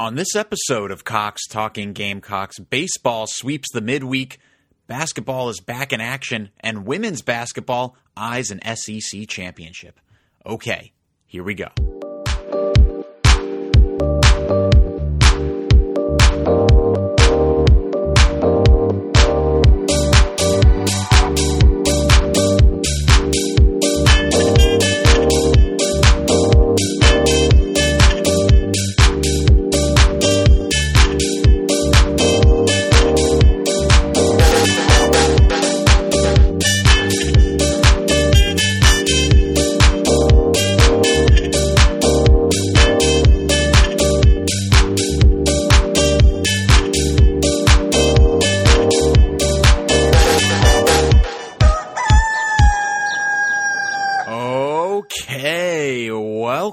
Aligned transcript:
On 0.00 0.14
this 0.14 0.34
episode 0.34 0.92
of 0.92 1.04
Cox 1.04 1.46
Talking 1.46 1.92
Gamecocks, 1.92 2.58
baseball 2.58 3.26
sweeps 3.28 3.68
the 3.70 3.82
midweek, 3.82 4.38
basketball 4.86 5.50
is 5.50 5.60
back 5.60 5.92
in 5.92 6.00
action, 6.00 6.48
and 6.60 6.86
women's 6.86 7.20
basketball 7.20 7.98
eyes 8.16 8.50
an 8.50 8.62
SEC 8.76 9.28
championship. 9.28 10.00
Okay, 10.46 10.92
here 11.26 11.44
we 11.44 11.52
go. 11.52 11.68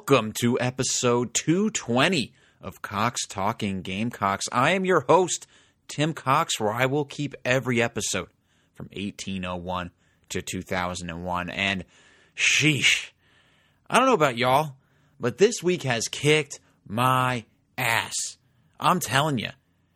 Welcome 0.09 0.31
to 0.31 0.57
episode 0.61 1.33
220 1.33 2.31
of 2.61 2.81
Cox 2.81 3.25
Talking 3.27 3.81
Gamecocks. 3.81 4.45
I 4.53 4.71
am 4.71 4.85
your 4.85 5.01
host, 5.01 5.47
Tim 5.89 6.13
Cox, 6.13 6.59
where 6.59 6.71
I 6.71 6.85
will 6.85 7.03
keep 7.03 7.35
every 7.43 7.81
episode 7.81 8.29
from 8.73 8.85
1801 8.93 9.91
to 10.29 10.41
2001. 10.41 11.49
And 11.49 11.83
sheesh, 12.37 13.11
I 13.89 13.97
don't 13.97 14.05
know 14.05 14.13
about 14.13 14.37
y'all, 14.37 14.77
but 15.19 15.39
this 15.39 15.61
week 15.61 15.83
has 15.83 16.07
kicked 16.07 16.61
my 16.87 17.43
ass. 17.77 18.37
I'm 18.79 19.01
telling 19.01 19.39
you. 19.39 19.49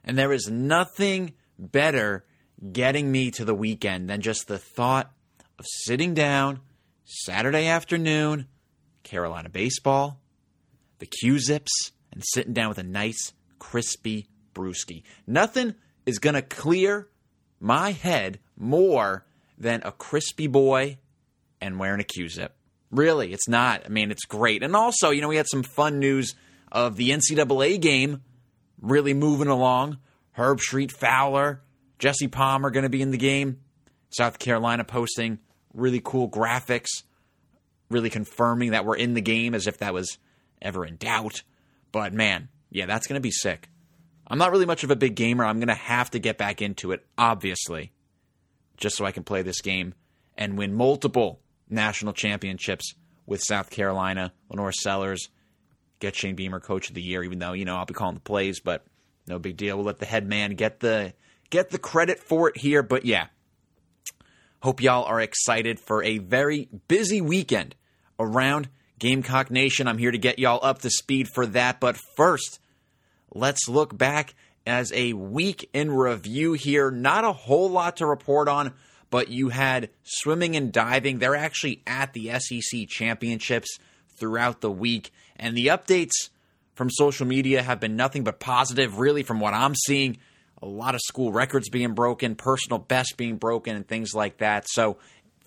And 0.04 0.18
there 0.18 0.34
is 0.34 0.50
nothing 0.52 1.36
better 1.58 2.26
getting 2.74 3.10
me 3.10 3.32
to 3.32 3.46
the 3.46 3.56
weekend 3.56 4.10
than 4.10 4.20
just 4.20 4.50
the 4.50 4.58
thought 4.58 5.10
of 5.58 5.66
sitting 5.86 6.14
down 6.14 6.60
Saturday 7.06 7.68
afternoon, 7.68 8.48
Carolina 9.04 9.50
baseball, 9.50 10.20
the 11.00 11.06
Q-Zips, 11.06 11.92
and 12.12 12.24
sitting 12.24 12.54
down 12.54 12.70
with 12.70 12.78
a 12.78 12.84
nice, 12.84 13.34
crispy 13.60 14.28
brewski. 14.54 15.04
Nothing 15.26 15.76
is 16.06 16.20
going 16.20 16.34
to 16.34 16.42
clear 16.42 17.08
my 17.60 17.92
head 17.92 18.40
more 18.58 19.26
than 19.58 19.82
a 19.84 19.92
crispy 19.92 20.48
boy 20.48 20.98
and 21.60 21.80
wearing 21.80 22.02
a 22.02 22.06
Q-Zip. 22.06 22.56
Really, 22.90 23.32
it's 23.32 23.48
not. 23.48 23.84
I 23.86 23.90
mean, 23.90 24.12
it's 24.12 24.26
great. 24.26 24.64
And 24.64 24.76
also, 24.76 25.12
you 25.12 25.22
know, 25.22 25.30
we 25.30 25.38
had 25.38 25.48
some 25.48 25.64
fun 25.64 26.00
news 26.00 26.36
of 26.72 26.98
the 26.98 27.12
NCAA 27.12 27.80
game 27.80 28.22
really 28.82 29.14
moving 29.14 29.48
along. 29.48 29.98
Herbstreit 30.38 30.92
Fowler, 30.92 31.62
Jesse 32.00 32.28
Palmer 32.28 32.72
going 32.72 32.84
to 32.84 32.90
be 32.90 33.02
in 33.02 33.12
the 33.12 33.18
game. 33.18 33.60
South 34.10 34.40
Carolina 34.40 34.84
posting 34.84 35.40
really 35.74 36.02
cool 36.04 36.30
graphics, 36.30 37.04
really 37.92 38.10
confirming 38.10 38.72
that 38.72 38.86
we're 38.86 38.96
in 38.96 39.14
the 39.14 39.22
game 39.22 39.54
as 39.54 39.68
if 39.68 39.78
that 39.80 39.94
was 39.94 40.18
ever 40.62 40.86
in 40.86 40.98
doubt. 40.98 41.44
But 41.92 42.14
man, 42.14 42.50
yeah, 42.70 42.86
that's 42.86 43.08
going 43.08 43.20
to 43.20 43.22
be 43.22 43.32
sick. 43.32 43.70
I'm 44.28 44.38
not 44.38 44.52
really 44.52 44.66
much 44.66 44.84
of 44.84 44.92
a 44.92 44.96
big 44.96 45.16
gamer. 45.16 45.44
I'm 45.44 45.60
going 45.60 45.68
to 45.68 45.74
have 45.74 46.12
to 46.12 46.20
get 46.20 46.38
back 46.38 46.62
into 46.62 46.92
it, 46.92 47.06
obviously, 47.18 47.92
just 48.78 48.96
so 48.96 49.06
I 49.06 49.12
can 49.12 49.24
play 49.24 49.42
this 49.42 49.62
game 49.62 49.94
and 50.38 50.58
win 50.58 50.74
multiple 50.74 51.42
national 51.70 52.14
championships 52.14 52.96
with 53.26 53.44
South 53.44 53.70
Carolina, 53.70 54.34
LaNorris 54.52 54.76
Sellers, 54.76 55.30
get 56.00 56.16
Shane 56.16 56.36
Beamer 56.36 56.60
coach 56.60 56.90
of 56.90 56.96
the 56.96 57.02
year, 57.02 57.24
even 57.24 57.40
though, 57.40 57.54
you 57.54 57.66
know, 57.66 57.76
I'll 57.76 57.86
be 57.86 57.94
calling 57.94 58.16
the 58.16 58.22
plays, 58.22 58.60
but 58.60 58.86
no 59.28 59.38
big 59.38 59.58
deal. 59.58 59.76
We'll 59.78 59.86
let 59.86 60.00
the 60.00 60.06
head 60.06 60.28
man 60.28 60.56
get 60.56 60.80
the 60.80 61.14
get 61.50 61.70
the 61.70 61.78
credit 61.78 62.20
for 62.20 62.50
it 62.50 62.58
here. 62.58 62.82
But 62.82 63.06
yeah, 63.06 63.28
Hope 64.62 64.80
y'all 64.80 65.06
are 65.06 65.20
excited 65.20 65.80
for 65.80 66.04
a 66.04 66.20
very 66.20 66.70
busy 66.88 67.20
weekend 67.20 67.74
around 68.20 68.70
Gamecock 69.00 69.50
Nation. 69.52 69.88
I'm 69.88 69.98
here 69.98 70.12
to 70.12 70.18
get 70.18 70.40
y'all 70.40 70.60
up 70.64 70.80
to 70.80 70.90
speed 70.90 71.28
for 71.34 71.46
that. 71.48 71.80
But 71.80 71.98
first, 72.16 72.60
let's 73.34 73.68
look 73.68 73.98
back 73.98 74.36
as 74.66 74.92
a 74.94 75.14
week 75.14 75.70
in 75.74 75.92
review 75.92 76.54
here. 76.54 76.92
Not 76.92 77.24
a 77.24 77.34
whole 77.34 77.70
lot 77.70 77.98
to 77.98 78.06
report 78.06 78.48
on, 78.48 78.74
but 79.10 79.30
you 79.30 79.50
had 79.50 79.90
swimming 80.04 80.56
and 80.56 80.72
diving. 80.72 81.20
They're 81.20 81.36
actually 81.36 81.82
at 81.88 82.14
the 82.14 82.40
SEC 82.40 82.88
championships 82.88 83.78
throughout 84.18 84.62
the 84.62 84.72
week. 84.72 85.12
And 85.36 85.58
the 85.58 85.68
updates 85.68 86.30
from 86.76 86.90
social 86.90 87.26
media 87.26 87.62
have 87.62 87.80
been 87.80 87.96
nothing 87.96 88.24
but 88.24 88.40
positive, 88.40 89.00
really, 89.00 89.24
from 89.24 89.40
what 89.40 89.54
I'm 89.54 89.76
seeing 89.76 90.18
a 90.62 90.68
lot 90.68 90.94
of 90.94 91.02
school 91.04 91.32
records 91.32 91.70
being 91.70 91.94
broken, 91.94 92.36
personal 92.36 92.78
best 92.78 93.18
being 93.18 93.38
broken, 93.38 93.76
and 93.76 93.88
things 93.88 94.14
like 94.14 94.38
that. 94.38 94.68
So 94.70 94.98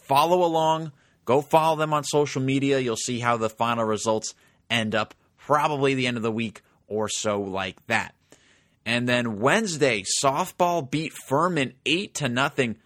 follow 0.02 0.44
along. 0.44 0.92
Go 1.24 1.40
follow 1.40 1.76
them 1.76 1.94
on 1.94 2.04
social 2.04 2.42
media. 2.42 2.78
You'll 2.78 2.96
see 2.96 3.20
how 3.20 3.36
the 3.36 3.48
final 3.48 3.84
results 3.84 4.34
end 4.70 4.94
up, 4.94 5.14
probably 5.38 5.94
the 5.94 6.06
end 6.06 6.16
of 6.16 6.22
the 6.22 6.32
week 6.32 6.62
or 6.86 7.08
so, 7.08 7.40
like 7.40 7.84
that. 7.86 8.14
And 8.86 9.08
then 9.08 9.40
Wednesday, 9.40 10.04
softball 10.22 10.88
beat 10.88 11.12
Furman 11.26 11.72
eight 11.86 12.14
to 12.16 12.28
nothing. 12.28 12.76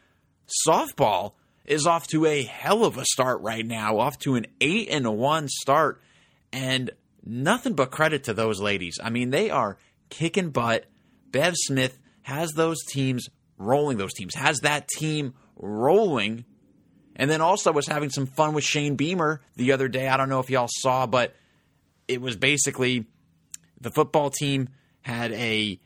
Softball 0.66 1.32
is 1.65 1.87
off 1.87 2.06
to 2.09 2.25
a 2.25 2.44
hell 2.44 2.84
of 2.84 2.97
a 2.97 3.04
start 3.04 3.41
right 3.43 3.66
now, 3.66 3.99
off 3.99 4.19
to 4.21 4.37
an 4.37 4.47
eight 4.60 4.88
and 4.91 5.19
one 5.19 5.49
start, 5.49 6.00
and 6.53 6.91
nothing 7.25 7.75
but 7.75 7.91
credit 7.91 8.25
to 8.25 8.34
those 8.34 8.60
ladies. 8.60 8.99
I 9.03 9.10
mean, 9.10 9.31
they 9.31 9.50
are 9.50 9.76
kicking 10.09 10.50
butt. 10.50 10.87
Bev 11.31 11.55
Smith 11.56 11.99
has 12.22 12.53
those 12.53 12.82
teams 12.84 13.28
rolling, 13.59 13.99
those 13.99 14.15
teams, 14.15 14.34
has 14.34 14.60
that 14.60 14.88
team 14.88 15.34
rolling. 15.56 16.44
And 17.18 17.28
then 17.28 17.40
also 17.40 17.72
was 17.72 17.88
having 17.88 18.10
some 18.10 18.26
fun 18.26 18.54
with 18.54 18.64
Shane 18.64 18.94
Beamer 18.94 19.40
the 19.56 19.72
other 19.72 19.88
day. 19.88 20.08
I 20.08 20.16
don't 20.16 20.28
know 20.28 20.38
if 20.38 20.50
y'all 20.50 20.68
saw, 20.70 21.06
but 21.06 21.34
it 22.06 22.20
was 22.20 22.36
basically 22.36 23.06
the 23.80 23.90
football 23.90 24.30
team 24.30 24.68
had 25.02 25.32
a 25.32 25.80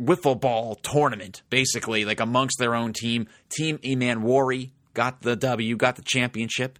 wiffle 0.00 0.40
ball 0.40 0.74
tournament, 0.76 1.42
basically, 1.50 2.04
like 2.04 2.20
amongst 2.20 2.58
their 2.58 2.74
own 2.74 2.92
team. 2.92 3.28
Team 3.48 3.78
Emmanwori 3.78 4.70
got 4.94 5.22
the 5.22 5.36
W, 5.36 5.76
got 5.76 5.96
the 5.96 6.02
championship, 6.02 6.78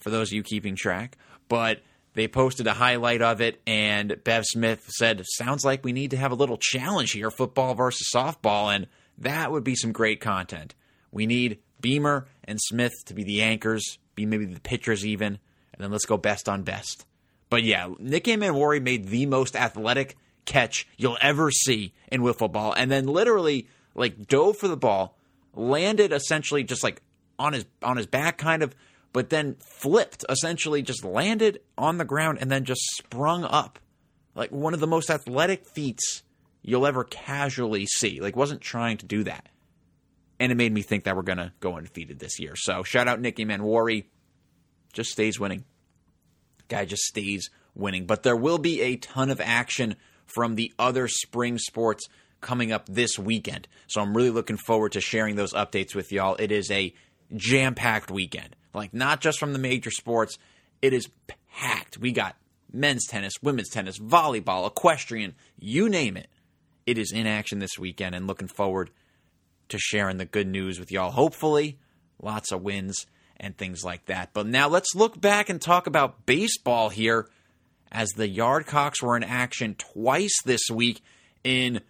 for 0.00 0.10
those 0.10 0.30
of 0.30 0.34
you 0.34 0.42
keeping 0.42 0.76
track. 0.76 1.16
But 1.48 1.80
they 2.14 2.28
posted 2.28 2.66
a 2.66 2.74
highlight 2.74 3.22
of 3.22 3.40
it, 3.40 3.60
and 3.66 4.16
Bev 4.24 4.44
Smith 4.46 4.84
said, 4.88 5.22
Sounds 5.26 5.64
like 5.64 5.84
we 5.84 5.92
need 5.92 6.12
to 6.12 6.16
have 6.16 6.32
a 6.32 6.36
little 6.36 6.58
challenge 6.58 7.12
here 7.12 7.30
football 7.30 7.74
versus 7.74 8.08
softball, 8.14 8.74
and 8.74 8.86
that 9.18 9.50
would 9.50 9.64
be 9.64 9.74
some 9.74 9.92
great 9.92 10.20
content. 10.20 10.74
We 11.10 11.26
need 11.26 11.58
Beamer 11.80 12.26
and 12.46 12.60
Smith 12.60 12.92
to 13.06 13.14
be 13.14 13.24
the 13.24 13.42
anchors, 13.42 13.98
be 14.14 14.26
maybe 14.26 14.44
the 14.44 14.60
pitchers 14.60 15.04
even, 15.04 15.38
and 15.72 15.78
then 15.82 15.90
let's 15.90 16.06
go 16.06 16.16
best 16.16 16.48
on 16.48 16.62
best. 16.62 17.06
But 17.50 17.62
yeah, 17.62 17.88
Nick 17.98 18.24
Emmanwori 18.24 18.82
made 18.82 19.08
the 19.08 19.26
most 19.26 19.56
athletic 19.56 20.16
catch 20.44 20.86
you'll 20.96 21.18
ever 21.20 21.50
see 21.50 21.92
in 22.10 22.22
wiffle 22.22 22.50
ball, 22.50 22.72
and 22.72 22.90
then 22.90 23.06
literally 23.06 23.68
like 23.94 24.26
dove 24.26 24.56
for 24.56 24.68
the 24.68 24.76
ball, 24.76 25.16
landed 25.54 26.12
essentially 26.12 26.64
just 26.64 26.82
like 26.82 27.02
on 27.38 27.52
his 27.52 27.64
on 27.82 27.96
his 27.96 28.06
back, 28.06 28.38
kind 28.38 28.62
of 28.62 28.74
but 29.14 29.30
then 29.30 29.54
flipped, 29.60 30.24
essentially 30.28 30.82
just 30.82 31.04
landed 31.04 31.60
on 31.78 31.98
the 31.98 32.04
ground 32.04 32.38
and 32.40 32.50
then 32.50 32.64
just 32.64 32.80
sprung 32.96 33.44
up. 33.44 33.78
Like 34.34 34.50
one 34.50 34.74
of 34.74 34.80
the 34.80 34.88
most 34.88 35.08
athletic 35.08 35.64
feats 35.66 36.24
you'll 36.62 36.86
ever 36.86 37.04
casually 37.04 37.86
see. 37.86 38.20
Like 38.20 38.34
wasn't 38.34 38.60
trying 38.60 38.96
to 38.98 39.06
do 39.06 39.22
that. 39.22 39.48
And 40.44 40.52
it 40.52 40.56
made 40.56 40.74
me 40.74 40.82
think 40.82 41.04
that 41.04 41.16
we're 41.16 41.22
gonna 41.22 41.54
go 41.60 41.78
undefeated 41.78 42.18
this 42.18 42.38
year. 42.38 42.52
So 42.54 42.82
shout 42.82 43.08
out 43.08 43.18
Nick 43.18 43.36
Emmanwori. 43.36 44.04
Just 44.92 45.10
stays 45.10 45.40
winning. 45.40 45.64
Guy 46.68 46.84
just 46.84 47.04
stays 47.04 47.48
winning. 47.74 48.04
But 48.04 48.24
there 48.24 48.36
will 48.36 48.58
be 48.58 48.82
a 48.82 48.96
ton 48.96 49.30
of 49.30 49.40
action 49.40 49.96
from 50.26 50.56
the 50.56 50.70
other 50.78 51.08
spring 51.08 51.56
sports 51.56 52.08
coming 52.42 52.72
up 52.72 52.84
this 52.90 53.18
weekend. 53.18 53.68
So 53.86 54.02
I'm 54.02 54.14
really 54.14 54.28
looking 54.28 54.58
forward 54.58 54.92
to 54.92 55.00
sharing 55.00 55.36
those 55.36 55.54
updates 55.54 55.94
with 55.94 56.12
y'all. 56.12 56.36
It 56.38 56.52
is 56.52 56.70
a 56.70 56.92
jam 57.34 57.74
packed 57.74 58.10
weekend. 58.10 58.54
Like, 58.74 58.92
not 58.92 59.22
just 59.22 59.38
from 59.38 59.54
the 59.54 59.58
major 59.58 59.90
sports, 59.90 60.36
it 60.82 60.92
is 60.92 61.08
packed. 61.54 61.96
We 61.96 62.12
got 62.12 62.36
men's 62.70 63.06
tennis, 63.06 63.32
women's 63.42 63.70
tennis, 63.70 63.98
volleyball, 63.98 64.66
equestrian, 64.66 65.36
you 65.58 65.88
name 65.88 66.18
it. 66.18 66.28
It 66.84 66.98
is 66.98 67.12
in 67.12 67.26
action 67.26 67.60
this 67.60 67.78
weekend 67.78 68.14
and 68.14 68.26
looking 68.26 68.48
forward 68.48 68.90
to 69.68 69.78
sharing 69.78 70.18
the 70.18 70.24
good 70.24 70.46
news 70.46 70.78
with 70.78 70.90
y'all. 70.90 71.10
Hopefully, 71.10 71.78
lots 72.20 72.52
of 72.52 72.62
wins 72.62 73.06
and 73.36 73.56
things 73.56 73.84
like 73.84 74.06
that. 74.06 74.30
But 74.32 74.46
now 74.46 74.68
let's 74.68 74.94
look 74.94 75.20
back 75.20 75.48
and 75.48 75.60
talk 75.60 75.86
about 75.86 76.26
baseball 76.26 76.88
here 76.88 77.28
as 77.90 78.10
the 78.10 78.28
Yardcocks 78.28 79.02
were 79.02 79.16
in 79.16 79.24
action 79.24 79.76
twice 79.76 80.42
this 80.44 80.62
week 80.70 81.02
in 81.42 81.80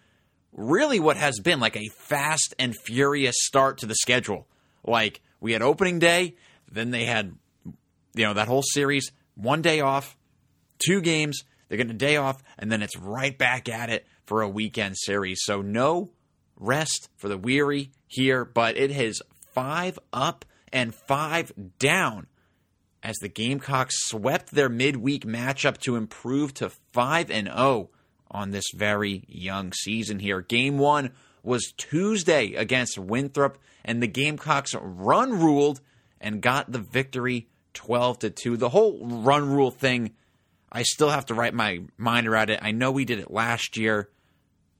really 0.53 0.99
what 0.99 1.17
has 1.17 1.39
been 1.39 1.59
like 1.59 1.75
a 1.75 1.89
fast 1.97 2.53
and 2.59 2.75
furious 2.85 3.35
start 3.39 3.79
to 3.79 3.85
the 3.85 3.95
schedule. 3.95 4.47
Like 4.83 5.21
we 5.39 5.53
had 5.53 5.61
opening 5.61 5.99
day, 5.99 6.35
then 6.71 6.91
they 6.91 7.05
had 7.05 7.35
you 8.13 8.25
know 8.25 8.33
that 8.33 8.47
whole 8.47 8.63
series, 8.63 9.11
one 9.35 9.61
day 9.61 9.81
off, 9.81 10.15
two 10.85 11.01
games, 11.01 11.43
they're 11.67 11.77
getting 11.77 11.95
a 11.95 11.97
day 11.97 12.17
off, 12.17 12.41
and 12.57 12.71
then 12.71 12.81
it's 12.81 12.97
right 12.97 13.37
back 13.37 13.67
at 13.67 13.89
it 13.89 14.05
for 14.25 14.41
a 14.41 14.49
weekend 14.49 14.95
series. 14.97 15.41
So 15.43 15.61
no 15.61 16.11
rest 16.57 17.09
for 17.15 17.27
the 17.27 17.37
weary 17.37 17.91
here, 18.07 18.45
but 18.45 18.77
it 18.77 18.91
has 18.91 19.21
five 19.53 19.99
up 20.13 20.45
and 20.71 20.93
five 20.93 21.51
down 21.79 22.27
as 23.05 23.17
the 23.17 23.29
Gamecocks 23.29 23.95
swept 24.07 24.51
their 24.51 24.67
midweek 24.67 25.25
matchup 25.25 25.77
to 25.77 25.95
improve 25.95 26.55
to 26.55 26.71
5 26.91 27.29
and 27.29 27.47
0 27.47 27.91
on 28.31 28.49
this 28.49 28.65
very 28.73 29.23
young 29.27 29.71
season 29.73 30.17
here. 30.17 30.41
Game 30.41 30.79
1 30.79 31.11
was 31.43 31.71
Tuesday 31.77 32.55
against 32.55 32.97
Winthrop 32.97 33.59
and 33.83 34.01
the 34.01 34.07
Gamecocks 34.07 34.73
run 34.81 35.39
ruled 35.39 35.81
and 36.19 36.41
got 36.41 36.71
the 36.71 36.79
victory 36.79 37.47
12 37.75 38.19
to 38.19 38.29
2. 38.31 38.57
The 38.57 38.69
whole 38.69 39.05
run 39.05 39.51
rule 39.51 39.71
thing 39.71 40.15
I 40.71 40.81
still 40.81 41.09
have 41.09 41.27
to 41.27 41.35
wrap 41.35 41.53
my 41.53 41.81
mind 41.97 42.27
around 42.27 42.49
it. 42.49 42.59
I 42.61 42.71
know 42.71 42.91
we 42.91 43.05
did 43.05 43.19
it 43.19 43.29
last 43.31 43.77
year. 43.77 44.09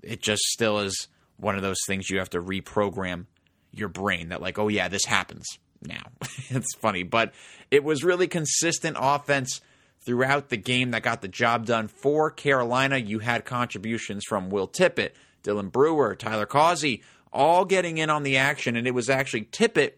It 0.01 0.22
just 0.22 0.42
still 0.42 0.80
is 0.80 1.07
one 1.38 1.56
of 1.56 1.62
those 1.62 1.80
things 1.88 2.10
you 2.10 2.20
have 2.20 2.30
to 2.32 2.42
reprogram 2.42 3.26
your 3.72 3.90
brain 3.90 4.30
that 4.30 4.42
like, 4.42 4.58
oh 4.58 4.68
yeah, 4.68 4.88
this 4.88 5.06
happens 5.06 5.46
now. 5.82 6.04
it's 6.50 6.76
funny, 6.76 7.04
but 7.04 7.34
it 7.72 7.84
was 7.84 8.04
really 8.04 8.28
consistent 8.28 8.98
offense 9.00 9.62
throughout 10.06 10.50
the 10.50 10.58
game 10.58 10.92
that 10.92 11.04
got 11.04 11.22
the 11.22 11.28
job 11.28 11.66
done 11.66 11.88
for 11.88 12.30
Carolina. 12.32 12.98
You 12.98 13.20
had 13.20 13.44
contributions 13.44 14.24
from 14.28 14.50
Will 14.50 14.68
Tippett, 14.68 15.12
Dylan 15.44 15.72
Brewer, 15.72 16.16
Tyler 16.16 16.46
Causey, 16.46 17.04
all 17.34 17.66
getting 17.66 17.98
in 17.98 18.10
on 18.10 18.24
the 18.24 18.38
action, 18.38 18.76
and 18.76 18.88
it 18.88 18.94
was 18.94 19.10
actually 19.10 19.44
Tippett 19.44 19.94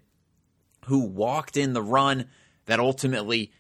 who 0.85 0.99
walked 0.99 1.57
in 1.57 1.73
the 1.73 1.81
run 1.81 2.25
that 2.65 2.79
ultimately 2.79 3.51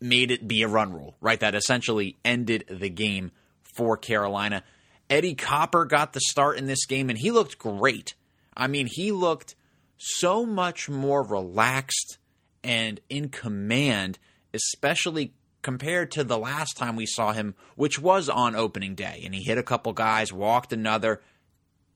made 0.00 0.30
it 0.30 0.46
be 0.46 0.62
a 0.62 0.68
run 0.68 0.92
rule, 0.92 1.16
right? 1.20 1.40
That 1.40 1.54
essentially 1.54 2.16
ended 2.24 2.64
the 2.68 2.90
game 2.90 3.30
for 3.62 3.96
Carolina. 3.96 4.62
Eddie 5.10 5.34
Copper 5.34 5.84
got 5.84 6.12
the 6.12 6.20
start 6.20 6.58
in 6.58 6.66
this 6.66 6.86
game, 6.86 7.10
and 7.10 7.18
he 7.18 7.30
looked 7.30 7.58
great. 7.58 8.14
I 8.56 8.66
mean, 8.66 8.86
he 8.90 9.12
looked 9.12 9.54
so 9.96 10.44
much 10.46 10.88
more 10.88 11.22
relaxed 11.22 12.18
and 12.62 13.00
in 13.08 13.28
command, 13.28 14.18
especially 14.52 15.34
compared 15.62 16.10
to 16.12 16.24
the 16.24 16.38
last 16.38 16.76
time 16.76 16.96
we 16.96 17.06
saw 17.06 17.32
him, 17.32 17.54
which 17.76 17.98
was 17.98 18.28
on 18.28 18.54
opening 18.54 18.94
day. 18.94 19.22
And 19.24 19.34
he 19.34 19.42
hit 19.42 19.58
a 19.58 19.62
couple 19.62 19.92
guys, 19.92 20.32
walked 20.32 20.72
another. 20.72 21.22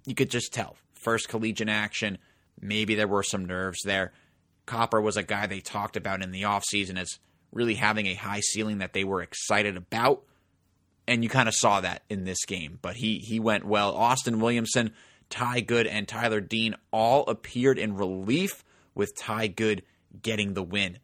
You 0.07 0.15
could 0.15 0.31
just 0.31 0.53
tell. 0.53 0.77
First 0.95 1.29
collegiate 1.29 1.69
action, 1.69 2.19
maybe 2.61 2.95
there 2.95 3.09
were 3.09 3.23
some 3.23 3.45
nerves 3.45 3.81
there. 3.85 4.13
Copper 4.67 5.01
was 5.01 5.17
a 5.17 5.23
guy 5.23 5.47
they 5.47 5.61
talked 5.61 5.97
about 5.97 6.23
in 6.23 6.31
the 6.31 6.43
offseason 6.43 6.99
as 6.99 7.19
really 7.53 7.75
having 7.75 8.07
a 8.07 8.15
high 8.15 8.41
ceiling 8.41 8.79
that 8.79 8.93
they 8.93 9.05
were 9.05 9.23
excited 9.23 9.77
about. 9.77 10.25
And 11.09 11.25
you 11.25 11.29
kind 11.29 11.49
of 11.49 11.55
saw 11.55 11.81
that 11.81 12.03
in 12.09 12.25
this 12.25 12.45
game. 12.45 12.79
But 12.81 12.95
he 12.97 13.19
he 13.19 13.41
went 13.41 13.65
well. 13.65 13.95
Austin 13.97 14.41
Williamson 14.41 14.93
Ty 15.31 15.61
Good 15.61 15.87
and 15.87 16.07
Tyler 16.07 16.41
Dean 16.41 16.75
all 16.91 17.25
appeared 17.27 17.79
in 17.79 17.97
relief, 17.97 18.65
with 18.95 19.17
Ty 19.17 19.49
Good 19.49 19.83
getting 20.23 20.55
the 20.55 20.63
win. 20.63 20.99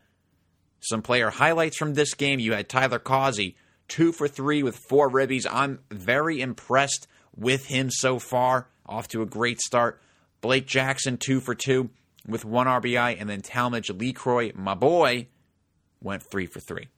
Some 0.81 1.03
player 1.03 1.31
highlights 1.31 1.79
from 1.79 1.95
this 1.95 2.15
game 2.15 2.41
you 2.41 2.53
had 2.53 2.69
Tyler 2.69 2.99
Causey, 2.99 3.57
two 3.89 4.13
for 4.13 4.29
three 4.29 4.63
with 4.63 4.77
four 4.89 5.11
ribbies. 5.11 5.47
I'm 5.51 5.81
very 5.91 6.41
impressed 6.41 7.07
with 7.35 7.67
him 7.67 7.91
so 7.91 8.19
far. 8.19 8.69
Off 8.87 9.09
to 9.09 9.23
a 9.23 9.27
great 9.27 9.61
start. 9.61 10.03
Blake 10.41 10.67
Jackson, 10.67 11.17
two 11.17 11.41
for 11.41 11.55
two 11.55 11.89
with 12.27 12.45
one 12.45 12.67
RBI, 12.67 13.19
and 13.19 13.31
then 13.31 13.41
Talmadge 13.41 13.89
LeCroy, 13.89 14.55
my 14.55 14.75
boy, 14.75 15.29
went 16.03 16.23
three 16.31 16.47
for 16.47 16.61
three. 16.61 16.89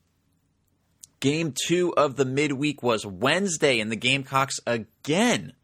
Game 1.21 1.55
two 1.67 1.95
of 1.97 2.17
the 2.17 2.25
midweek 2.25 2.83
was 2.83 3.07
Wednesday, 3.07 3.81
and 3.81 3.91
the 3.91 3.97
Gamecocks 3.97 4.59
again 4.67 5.55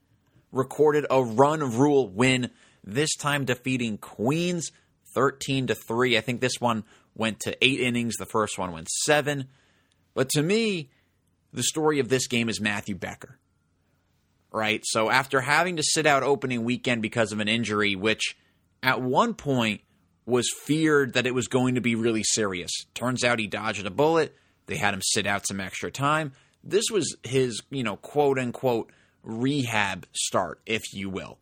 recorded 0.50 1.06
a 1.10 1.22
run 1.22 1.60
rule 1.76 2.08
win, 2.08 2.50
this 2.84 3.14
time 3.16 3.44
defeating 3.44 3.98
Queens 3.98 4.70
13 5.14 5.68
to 5.68 5.74
3. 5.74 6.16
I 6.16 6.20
think 6.20 6.40
this 6.40 6.60
one 6.60 6.84
went 7.14 7.40
to 7.40 7.64
8 7.64 7.80
innings, 7.80 8.16
the 8.16 8.26
first 8.26 8.58
one 8.58 8.72
went 8.72 8.88
7. 8.88 9.48
But 10.14 10.30
to 10.30 10.42
me, 10.42 10.90
the 11.52 11.62
story 11.62 11.98
of 11.98 12.08
this 12.08 12.26
game 12.26 12.48
is 12.48 12.60
Matthew 12.60 12.94
Becker. 12.94 13.38
Right? 14.50 14.82
So 14.84 15.10
after 15.10 15.40
having 15.40 15.76
to 15.76 15.82
sit 15.82 16.06
out 16.06 16.22
opening 16.22 16.64
weekend 16.64 17.02
because 17.02 17.32
of 17.32 17.40
an 17.40 17.48
injury 17.48 17.96
which 17.96 18.36
at 18.82 19.00
one 19.00 19.34
point 19.34 19.80
was 20.26 20.50
feared 20.64 21.14
that 21.14 21.26
it 21.26 21.34
was 21.34 21.48
going 21.48 21.74
to 21.74 21.80
be 21.80 21.94
really 21.94 22.22
serious. 22.22 22.70
Turns 22.94 23.24
out 23.24 23.38
he 23.38 23.46
dodged 23.46 23.86
a 23.86 23.90
bullet. 23.90 24.36
They 24.72 24.78
had 24.78 24.94
him 24.94 25.02
sit 25.02 25.26
out 25.26 25.46
some 25.46 25.60
extra 25.60 25.90
time. 25.90 26.32
This 26.64 26.90
was 26.90 27.14
his, 27.22 27.60
you 27.68 27.82
know, 27.82 27.96
quote 27.96 28.38
unquote 28.38 28.90
rehab 29.22 30.06
start, 30.12 30.62
if 30.64 30.94
you 30.94 31.10
will. 31.10 31.36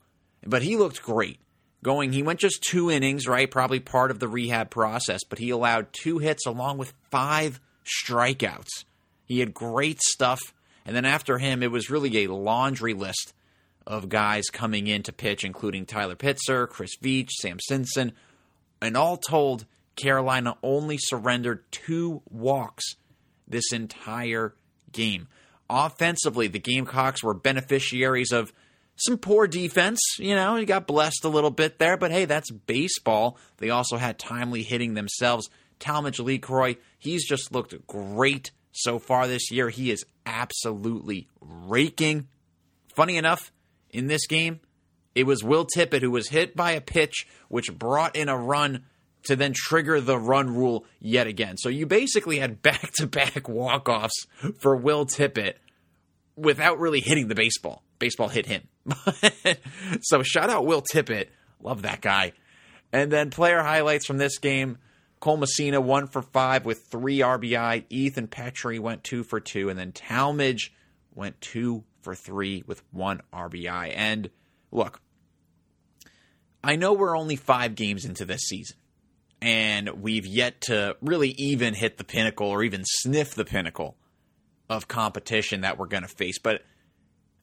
But 0.44 0.62
he 0.62 0.76
looked 0.76 1.00
great. 1.00 1.38
Going, 1.84 2.12
he 2.12 2.24
went 2.24 2.40
just 2.40 2.60
two 2.60 2.90
innings, 2.90 3.28
right? 3.28 3.48
Probably 3.48 3.78
part 3.78 4.10
of 4.10 4.18
the 4.18 4.26
rehab 4.26 4.68
process, 4.68 5.20
but 5.22 5.38
he 5.38 5.50
allowed 5.50 5.92
two 5.92 6.18
hits 6.18 6.44
along 6.44 6.78
with 6.78 6.92
five 7.12 7.60
strikeouts. 7.86 8.84
He 9.24 9.38
had 9.38 9.54
great 9.54 10.02
stuff. 10.02 10.40
And 10.84 10.96
then 10.96 11.04
after 11.04 11.38
him, 11.38 11.62
it 11.62 11.70
was 11.70 11.88
really 11.88 12.24
a 12.24 12.34
laundry 12.34 12.94
list 12.94 13.32
of 13.86 14.08
guys 14.08 14.46
coming 14.52 14.88
in 14.88 15.04
to 15.04 15.12
pitch, 15.12 15.44
including 15.44 15.86
Tyler 15.86 16.16
Pitzer, 16.16 16.68
Chris 16.68 16.96
Veach, 17.00 17.30
Sam 17.30 17.58
Simpson. 17.60 18.10
And 18.82 18.96
all 18.96 19.16
told, 19.16 19.66
Carolina 19.94 20.56
only 20.64 20.98
surrendered 20.98 21.62
two 21.70 22.22
walks 22.28 22.96
this 23.50 23.72
entire 23.72 24.54
game. 24.92 25.28
Offensively, 25.68 26.48
the 26.48 26.58
Gamecocks 26.58 27.22
were 27.22 27.34
beneficiaries 27.34 28.32
of 28.32 28.52
some 28.96 29.18
poor 29.18 29.46
defense. 29.46 30.00
You 30.18 30.34
know, 30.34 30.56
he 30.56 30.64
got 30.64 30.86
blessed 30.86 31.24
a 31.24 31.28
little 31.28 31.50
bit 31.50 31.78
there, 31.78 31.96
but 31.96 32.10
hey, 32.10 32.24
that's 32.24 32.50
baseball. 32.50 33.38
They 33.58 33.70
also 33.70 33.96
had 33.96 34.18
timely 34.18 34.62
hitting 34.62 34.94
themselves. 34.94 35.48
Talmadge 35.78 36.18
LeCroy, 36.18 36.76
he's 36.98 37.26
just 37.26 37.52
looked 37.52 37.86
great 37.86 38.50
so 38.72 38.98
far 38.98 39.26
this 39.26 39.50
year. 39.50 39.68
He 39.68 39.90
is 39.90 40.04
absolutely 40.26 41.28
raking. 41.40 42.28
Funny 42.94 43.16
enough, 43.16 43.52
in 43.90 44.06
this 44.06 44.26
game, 44.26 44.60
it 45.14 45.24
was 45.24 45.42
Will 45.42 45.66
Tippett 45.66 46.02
who 46.02 46.10
was 46.10 46.28
hit 46.28 46.54
by 46.54 46.72
a 46.72 46.80
pitch 46.80 47.26
which 47.48 47.76
brought 47.76 48.16
in 48.16 48.28
a 48.28 48.36
run 48.36 48.84
to 49.24 49.36
then 49.36 49.52
trigger 49.54 50.00
the 50.00 50.18
run 50.18 50.54
rule 50.54 50.84
yet 50.98 51.26
again. 51.26 51.56
So 51.56 51.68
you 51.68 51.86
basically 51.86 52.38
had 52.38 52.62
back 52.62 52.92
to 52.94 53.06
back 53.06 53.48
walk 53.48 53.88
offs 53.88 54.26
for 54.58 54.76
Will 54.76 55.06
Tippett 55.06 55.54
without 56.36 56.78
really 56.78 57.00
hitting 57.00 57.28
the 57.28 57.34
baseball. 57.34 57.82
Baseball 57.98 58.28
hit 58.28 58.46
him. 58.46 58.62
so 60.02 60.22
shout 60.22 60.50
out 60.50 60.66
Will 60.66 60.82
Tippett. 60.82 61.28
Love 61.62 61.82
that 61.82 62.00
guy. 62.00 62.32
And 62.92 63.12
then 63.12 63.30
player 63.30 63.62
highlights 63.62 64.06
from 64.06 64.18
this 64.18 64.38
game. 64.38 64.78
Cole 65.20 65.36
Messina, 65.36 65.82
one 65.82 66.06
for 66.06 66.22
five 66.22 66.64
with 66.64 66.86
three 66.86 67.18
RBI. 67.18 67.84
Ethan 67.90 68.26
Petry 68.26 68.80
went 68.80 69.04
two 69.04 69.22
for 69.22 69.38
two. 69.38 69.68
And 69.68 69.78
then 69.78 69.92
Talmadge 69.92 70.72
went 71.14 71.38
two 71.42 71.84
for 72.00 72.14
three 72.14 72.64
with 72.66 72.82
one 72.90 73.20
RBI. 73.30 73.92
And 73.94 74.30
look, 74.72 75.00
I 76.64 76.76
know 76.76 76.94
we're 76.94 77.16
only 77.16 77.36
five 77.36 77.74
games 77.74 78.06
into 78.06 78.24
this 78.24 78.40
season 78.42 78.76
and 79.42 80.02
we've 80.02 80.26
yet 80.26 80.60
to 80.62 80.96
really 81.00 81.30
even 81.30 81.74
hit 81.74 81.98
the 81.98 82.04
pinnacle 82.04 82.48
or 82.48 82.62
even 82.62 82.82
sniff 82.84 83.34
the 83.34 83.44
pinnacle 83.44 83.96
of 84.68 84.88
competition 84.88 85.62
that 85.62 85.78
we're 85.78 85.86
going 85.86 86.02
to 86.02 86.08
face. 86.08 86.38
But 86.38 86.62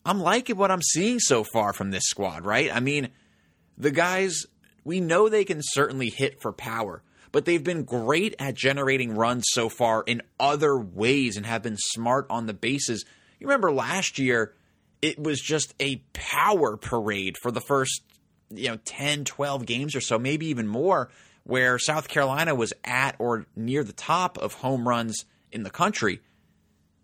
I'm 0.06 0.20
liking 0.20 0.58
what 0.58 0.72
I'm 0.72 0.82
seeing 0.82 1.20
so 1.20 1.44
far 1.44 1.74
from 1.74 1.92
this 1.92 2.06
squad, 2.06 2.46
right? 2.46 2.74
I 2.74 2.80
mean, 2.80 3.10
the 3.77 3.92
guys, 3.92 4.46
we 4.84 5.01
know 5.01 5.27
they 5.27 5.44
can 5.44 5.62
certainly 5.62 6.10
hit 6.10 6.42
for 6.42 6.54
power, 6.54 7.04
but 7.32 7.46
they've 7.46 7.63
been 7.63 7.84
great 7.84 8.36
at 8.39 8.56
generating 8.56 9.16
runs 9.16 9.46
so 9.48 9.68
far 9.68 10.04
in 10.06 10.22
other 10.39 10.77
ways 10.77 11.36
and 11.36 11.46
have 11.46 11.63
been 11.63 11.77
smart 11.77 12.27
on 12.30 12.46
the 12.46 12.54
bases. 12.54 13.06
You 13.39 13.48
remember 13.48 13.72
last 13.72 14.20
year, 14.20 14.54
it 15.01 15.20
was 15.20 15.42
just 15.42 15.74
a 15.80 15.98
power 16.13 16.77
parade 16.77 17.38
for 17.38 17.51
the 17.51 17.62
first, 17.62 18.01
you 18.50 18.70
know, 18.70 18.77
10, 18.86 19.25
12 19.25 19.66
games 19.66 19.96
or 19.96 20.01
so, 20.01 20.18
maybe 20.18 20.48
even 20.48 20.68
more 20.68 21.10
where 21.48 21.80
South 21.80 22.10
Carolina 22.10 22.54
was 22.54 22.74
at 22.84 23.16
or 23.20 23.46
near 23.56 23.82
the 23.82 23.94
top 23.94 24.38
of 24.38 24.56
home 24.56 24.86
runs 24.86 25.24
in 25.50 25.63
the 25.63 25.70
country, 25.70 26.20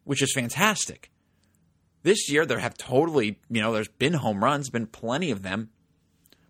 which 0.03 0.21
is 0.21 0.33
fantastic. 0.33 1.09
This 2.01 2.29
year, 2.29 2.45
there 2.45 2.59
have 2.59 2.77
totally, 2.77 3.39
you 3.49 3.61
know, 3.61 3.71
there's 3.71 3.87
been 3.87 4.11
home 4.11 4.43
runs, 4.43 4.69
been 4.69 4.85
plenty 4.85 5.31
of 5.31 5.43
them, 5.43 5.69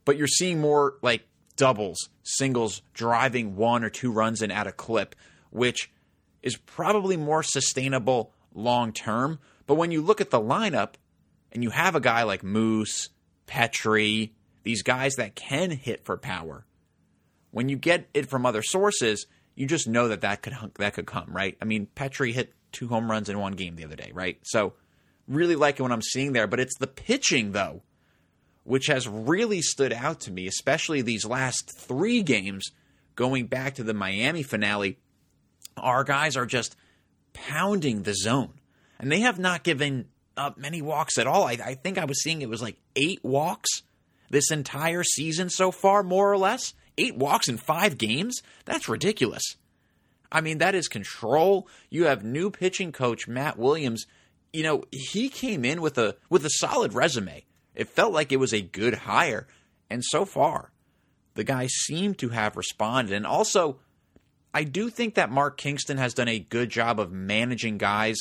but 0.05 0.17
you're 0.17 0.25
seeing 0.25 0.59
more 0.59 0.95
like 1.03 1.27
doubles, 1.55 2.09
singles, 2.23 2.81
driving 2.95 3.55
one 3.55 3.83
or 3.83 3.91
two 3.91 4.11
runs 4.11 4.41
in 4.41 4.49
at 4.49 4.65
a 4.65 4.71
clip, 4.71 5.13
which 5.51 5.91
is 6.41 6.57
probably 6.57 7.15
more 7.15 7.43
sustainable 7.43 8.33
long 8.55 8.91
term. 8.91 9.37
But 9.67 9.75
when 9.75 9.91
you 9.91 10.01
look 10.01 10.19
at 10.19 10.31
the 10.31 10.41
lineup 10.41 10.95
and 11.51 11.61
you 11.61 11.69
have 11.69 11.93
a 11.93 11.99
guy 11.99 12.23
like 12.23 12.43
Moose, 12.43 13.09
Petry, 13.45 14.31
these 14.63 14.81
guys 14.81 15.13
that 15.17 15.35
can 15.35 15.69
hit 15.69 16.03
for 16.03 16.17
power, 16.17 16.65
when 17.53 17.69
you 17.69 17.77
get 17.77 18.09
it 18.13 18.29
from 18.29 18.45
other 18.45 18.63
sources, 18.63 19.27
you 19.55 19.67
just 19.67 19.87
know 19.87 20.07
that 20.09 20.21
that 20.21 20.41
could 20.41 20.53
that 20.79 20.93
could 20.95 21.05
come, 21.05 21.31
right? 21.31 21.55
I 21.61 21.65
mean, 21.65 21.87
Petry 21.95 22.33
hit 22.33 22.51
two 22.71 22.87
home 22.87 23.09
runs 23.09 23.29
in 23.29 23.39
one 23.39 23.53
game 23.53 23.75
the 23.75 23.85
other 23.85 23.95
day, 23.95 24.11
right? 24.13 24.39
So 24.43 24.73
really 25.27 25.55
liking 25.55 25.83
what 25.83 25.91
I'm 25.91 26.01
seeing 26.01 26.33
there, 26.33 26.47
but 26.47 26.59
it's 26.59 26.77
the 26.79 26.87
pitching 26.87 27.51
though, 27.51 27.83
which 28.63 28.87
has 28.87 29.07
really 29.07 29.61
stood 29.61 29.93
out 29.93 30.19
to 30.21 30.31
me, 30.31 30.47
especially 30.47 31.01
these 31.01 31.25
last 31.25 31.71
three 31.77 32.23
games 32.23 32.65
going 33.15 33.45
back 33.45 33.75
to 33.75 33.83
the 33.83 33.93
Miami 33.93 34.41
finale. 34.41 34.97
Our 35.77 36.03
guys 36.03 36.35
are 36.35 36.47
just 36.47 36.75
pounding 37.33 38.01
the 38.01 38.15
zone, 38.15 38.53
and 38.99 39.11
they 39.11 39.19
have 39.21 39.37
not 39.37 39.63
given 39.63 40.07
up 40.35 40.57
many 40.57 40.81
walks 40.81 41.19
at 41.19 41.27
all. 41.27 41.45
I, 41.45 41.57
I 41.63 41.75
think 41.75 41.99
I 41.99 42.05
was 42.05 42.23
seeing 42.23 42.41
it 42.41 42.49
was 42.49 42.63
like 42.63 42.77
eight 42.95 43.23
walks 43.23 43.69
this 44.31 44.49
entire 44.49 45.03
season 45.03 45.51
so 45.51 45.71
far, 45.71 46.01
more 46.01 46.31
or 46.31 46.37
less. 46.39 46.73
Eight 46.97 47.15
walks 47.15 47.47
in 47.47 47.57
five 47.57 47.97
games? 47.97 48.41
That's 48.65 48.89
ridiculous. 48.89 49.57
I 50.31 50.41
mean, 50.41 50.57
that 50.59 50.75
is 50.75 50.87
control. 50.87 51.67
You 51.89 52.05
have 52.05 52.23
new 52.23 52.49
pitching 52.49 52.91
coach 52.91 53.27
Matt 53.27 53.57
Williams. 53.57 54.05
You 54.51 54.63
know, 54.63 54.83
he 54.91 55.29
came 55.29 55.63
in 55.65 55.81
with 55.81 55.97
a 55.97 56.15
with 56.29 56.45
a 56.45 56.49
solid 56.49 56.93
resume. 56.93 57.45
It 57.75 57.89
felt 57.89 58.13
like 58.13 58.31
it 58.31 58.39
was 58.39 58.53
a 58.53 58.61
good 58.61 58.93
hire, 58.93 59.47
and 59.89 60.03
so 60.03 60.25
far, 60.25 60.71
the 61.33 61.43
guy 61.43 61.67
seem 61.67 62.13
to 62.15 62.29
have 62.29 62.55
responded. 62.55 63.15
And 63.15 63.25
also, 63.25 63.79
I 64.53 64.63
do 64.63 64.89
think 64.89 65.15
that 65.15 65.31
Mark 65.31 65.57
Kingston 65.57 65.97
has 65.97 66.13
done 66.13 66.27
a 66.27 66.39
good 66.39 66.69
job 66.69 66.99
of 66.99 67.11
managing 67.11 67.77
guys 67.79 68.17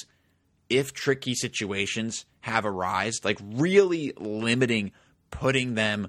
if 0.70 0.94
tricky 0.94 1.34
situations 1.34 2.24
have 2.40 2.64
arisen, 2.64 3.20
like 3.24 3.38
really 3.42 4.14
limiting 4.18 4.92
putting 5.30 5.74
them 5.74 6.08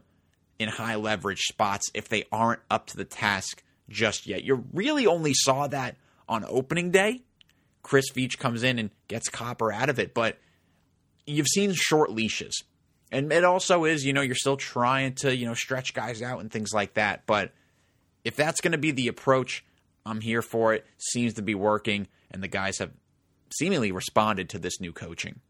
in 0.60 0.70
high 0.70 0.96
leverage 0.96 1.42
spots 1.42 1.90
if 1.94 2.10
they 2.10 2.26
aren't 2.32 2.62
up 2.70 2.88
to 2.88 2.98
the 2.98 3.06
task 3.06 3.64
just 3.90 4.28
yet. 4.28 4.44
You 4.44 4.66
really 4.74 5.08
only 5.08 5.34
saw 5.34 5.68
that 5.68 5.98
on 6.28 6.46
opening 6.48 6.92
day. 6.92 7.22
Chris 7.82 8.12
Veach 8.12 8.38
comes 8.38 8.64
in 8.64 8.80
and 8.80 8.92
gets 9.08 9.30
Copper 9.30 9.72
out 9.72 9.90
of 9.90 10.00
it, 10.00 10.14
but 10.14 10.38
you've 11.26 11.48
seen 11.48 11.74
short 11.74 12.12
leashes. 12.12 12.64
And 13.12 13.32
it 13.32 13.44
also 13.44 13.86
is, 13.86 14.06
you 14.06 14.14
know, 14.14 14.22
you're 14.22 14.36
still 14.36 14.58
trying 14.58 15.14
to, 15.16 15.36
you 15.36 15.46
know, 15.46 15.54
stretch 15.54 15.94
guys 15.94 16.22
out 16.22 16.40
and 16.40 16.50
things 16.50 16.74
like 16.74 16.96
that. 16.96 17.26
But 17.28 17.52
if 18.24 18.36
that's 18.36 18.62
going 18.62 18.72
to 18.72 18.78
be 18.78 18.92
the 18.92 19.08
approach, 19.08 19.64
I'm 20.06 20.22
here 20.22 20.42
for 20.42 20.74
it. 20.74 20.86
Seems 20.98 21.34
to 21.36 21.42
be 21.42 21.56
working, 21.56 22.08
and 22.32 22.42
the 22.42 22.48
guys 22.48 22.80
have 22.80 22.92
seemingly 23.52 23.92
responded 23.92 24.50
to 24.50 24.60
this 24.60 24.80
new 24.80 24.92
coaching. 24.92 25.42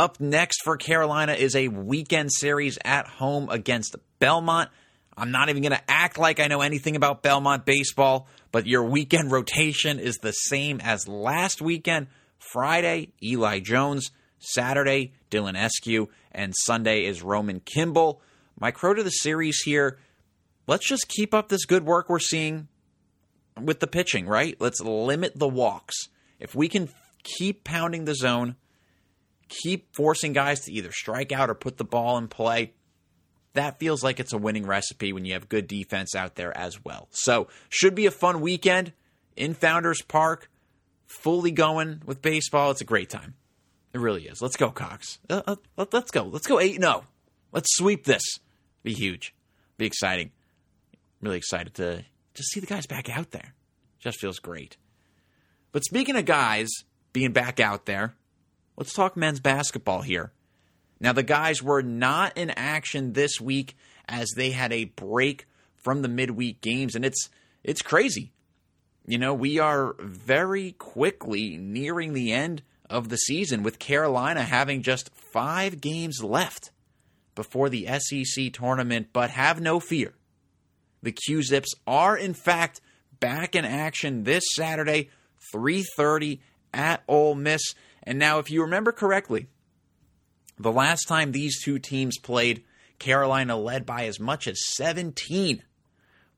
Up 0.00 0.18
next 0.18 0.62
for 0.64 0.78
Carolina 0.78 1.34
is 1.34 1.54
a 1.54 1.68
weekend 1.68 2.32
series 2.32 2.78
at 2.86 3.06
home 3.06 3.50
against 3.50 3.96
Belmont. 4.18 4.70
I'm 5.14 5.30
not 5.30 5.50
even 5.50 5.60
going 5.60 5.76
to 5.76 5.90
act 5.90 6.16
like 6.16 6.40
I 6.40 6.46
know 6.46 6.62
anything 6.62 6.96
about 6.96 7.22
Belmont 7.22 7.66
baseball, 7.66 8.26
but 8.50 8.66
your 8.66 8.82
weekend 8.82 9.30
rotation 9.30 9.98
is 9.98 10.16
the 10.16 10.32
same 10.32 10.80
as 10.80 11.06
last 11.06 11.60
weekend. 11.60 12.06
Friday, 12.38 13.12
Eli 13.22 13.60
Jones. 13.60 14.10
Saturday, 14.38 15.12
Dylan 15.30 15.52
Eskew. 15.54 16.06
And 16.32 16.54
Sunday 16.56 17.04
is 17.04 17.22
Roman 17.22 17.60
Kimball. 17.60 18.22
My 18.58 18.70
crow 18.70 18.94
to 18.94 19.02
the 19.02 19.10
series 19.10 19.60
here 19.66 19.98
let's 20.66 20.88
just 20.88 21.08
keep 21.08 21.34
up 21.34 21.50
this 21.50 21.66
good 21.66 21.84
work 21.84 22.08
we're 22.08 22.20
seeing 22.20 22.68
with 23.60 23.80
the 23.80 23.86
pitching, 23.86 24.26
right? 24.26 24.56
Let's 24.58 24.80
limit 24.80 25.38
the 25.38 25.46
walks. 25.46 26.08
If 26.38 26.54
we 26.54 26.68
can 26.68 26.88
keep 27.22 27.64
pounding 27.64 28.06
the 28.06 28.14
zone, 28.14 28.56
keep 29.50 29.94
forcing 29.94 30.32
guys 30.32 30.60
to 30.60 30.72
either 30.72 30.92
strike 30.92 31.32
out 31.32 31.50
or 31.50 31.54
put 31.54 31.76
the 31.76 31.84
ball 31.84 32.16
in 32.16 32.28
play. 32.28 32.72
That 33.52 33.80
feels 33.80 34.02
like 34.02 34.20
it's 34.20 34.32
a 34.32 34.38
winning 34.38 34.64
recipe 34.64 35.12
when 35.12 35.24
you 35.24 35.34
have 35.34 35.48
good 35.48 35.66
defense 35.66 36.14
out 36.14 36.36
there 36.36 36.56
as 36.56 36.82
well. 36.82 37.08
So, 37.10 37.48
should 37.68 37.96
be 37.96 38.06
a 38.06 38.12
fun 38.12 38.40
weekend 38.40 38.92
in 39.36 39.54
Founders 39.54 40.02
Park, 40.02 40.48
fully 41.06 41.50
going 41.50 42.00
with 42.06 42.22
baseball. 42.22 42.70
It's 42.70 42.80
a 42.80 42.84
great 42.84 43.10
time. 43.10 43.34
It 43.92 43.98
really 43.98 44.28
is. 44.28 44.40
Let's 44.40 44.56
go, 44.56 44.70
Cox. 44.70 45.18
Uh, 45.28 45.42
uh, 45.46 45.56
let's 45.92 46.12
go. 46.12 46.22
Let's 46.22 46.46
go 46.46 46.60
8 46.60 46.80
0. 46.80 47.04
Let's 47.50 47.76
sweep 47.76 48.04
this. 48.04 48.22
Be 48.84 48.92
huge. 48.92 49.34
Be 49.78 49.86
exciting. 49.86 50.30
Really 51.20 51.38
excited 51.38 51.74
to 51.74 52.04
just 52.34 52.50
see 52.50 52.60
the 52.60 52.66
guys 52.66 52.86
back 52.86 53.10
out 53.10 53.32
there. 53.32 53.54
Just 53.98 54.20
feels 54.20 54.38
great. 54.38 54.76
But 55.72 55.84
speaking 55.84 56.16
of 56.16 56.24
guys 56.24 56.68
being 57.12 57.32
back 57.32 57.58
out 57.58 57.86
there, 57.86 58.14
Let's 58.80 58.94
talk 58.94 59.14
men's 59.14 59.40
basketball 59.40 60.00
here. 60.00 60.32
Now, 61.00 61.12
the 61.12 61.22
guys 61.22 61.62
were 61.62 61.82
not 61.82 62.38
in 62.38 62.48
action 62.48 63.12
this 63.12 63.38
week 63.38 63.76
as 64.08 64.30
they 64.34 64.52
had 64.52 64.72
a 64.72 64.86
break 64.86 65.46
from 65.76 66.00
the 66.00 66.08
midweek 66.08 66.62
games, 66.62 66.94
and 66.94 67.04
it's 67.04 67.28
it's 67.62 67.82
crazy. 67.82 68.32
You 69.06 69.18
know, 69.18 69.34
we 69.34 69.58
are 69.58 69.96
very 70.00 70.72
quickly 70.72 71.58
nearing 71.58 72.14
the 72.14 72.32
end 72.32 72.62
of 72.88 73.10
the 73.10 73.18
season 73.18 73.62
with 73.62 73.78
Carolina 73.78 74.44
having 74.44 74.80
just 74.80 75.10
five 75.14 75.82
games 75.82 76.24
left 76.24 76.70
before 77.34 77.68
the 77.68 77.86
SEC 77.98 78.50
tournament, 78.50 79.08
but 79.12 79.28
have 79.28 79.60
no 79.60 79.78
fear. 79.78 80.14
The 81.02 81.12
Q-Zips 81.12 81.74
are 81.86 82.16
in 82.16 82.32
fact 82.32 82.80
back 83.20 83.54
in 83.54 83.66
action 83.66 84.24
this 84.24 84.44
Saturday, 84.54 85.10
3:30 85.54 86.40
at 86.72 87.02
Ole 87.06 87.34
Miss. 87.34 87.74
And 88.02 88.18
now, 88.18 88.38
if 88.38 88.50
you 88.50 88.62
remember 88.62 88.92
correctly, 88.92 89.46
the 90.58 90.72
last 90.72 91.04
time 91.04 91.32
these 91.32 91.62
two 91.62 91.78
teams 91.78 92.18
played, 92.18 92.64
Carolina 92.98 93.56
led 93.56 93.86
by 93.86 94.06
as 94.06 94.20
much 94.20 94.46
as 94.46 94.66
17, 94.74 95.62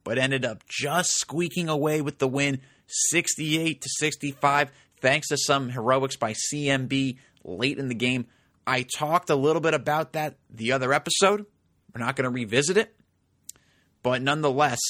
but 0.04 0.18
ended 0.18 0.44
up 0.44 0.62
just 0.68 1.10
squeaking 1.10 1.68
away 1.68 2.00
with 2.00 2.18
the 2.18 2.28
win 2.28 2.60
68 2.86 3.80
to 3.80 3.88
65, 3.88 4.70
thanks 5.00 5.28
to 5.28 5.36
some 5.36 5.70
heroics 5.70 6.16
by 6.16 6.34
CMB 6.34 7.18
late 7.44 7.78
in 7.78 7.88
the 7.88 7.94
game. 7.94 8.26
I 8.66 8.86
talked 8.96 9.30
a 9.30 9.34
little 9.34 9.60
bit 9.60 9.74
about 9.74 10.12
that 10.12 10.36
the 10.50 10.72
other 10.72 10.92
episode. 10.92 11.46
We're 11.94 12.04
not 12.04 12.16
going 12.16 12.24
to 12.24 12.30
revisit 12.30 12.76
it. 12.76 12.94
But 14.02 14.22
nonetheless, 14.22 14.80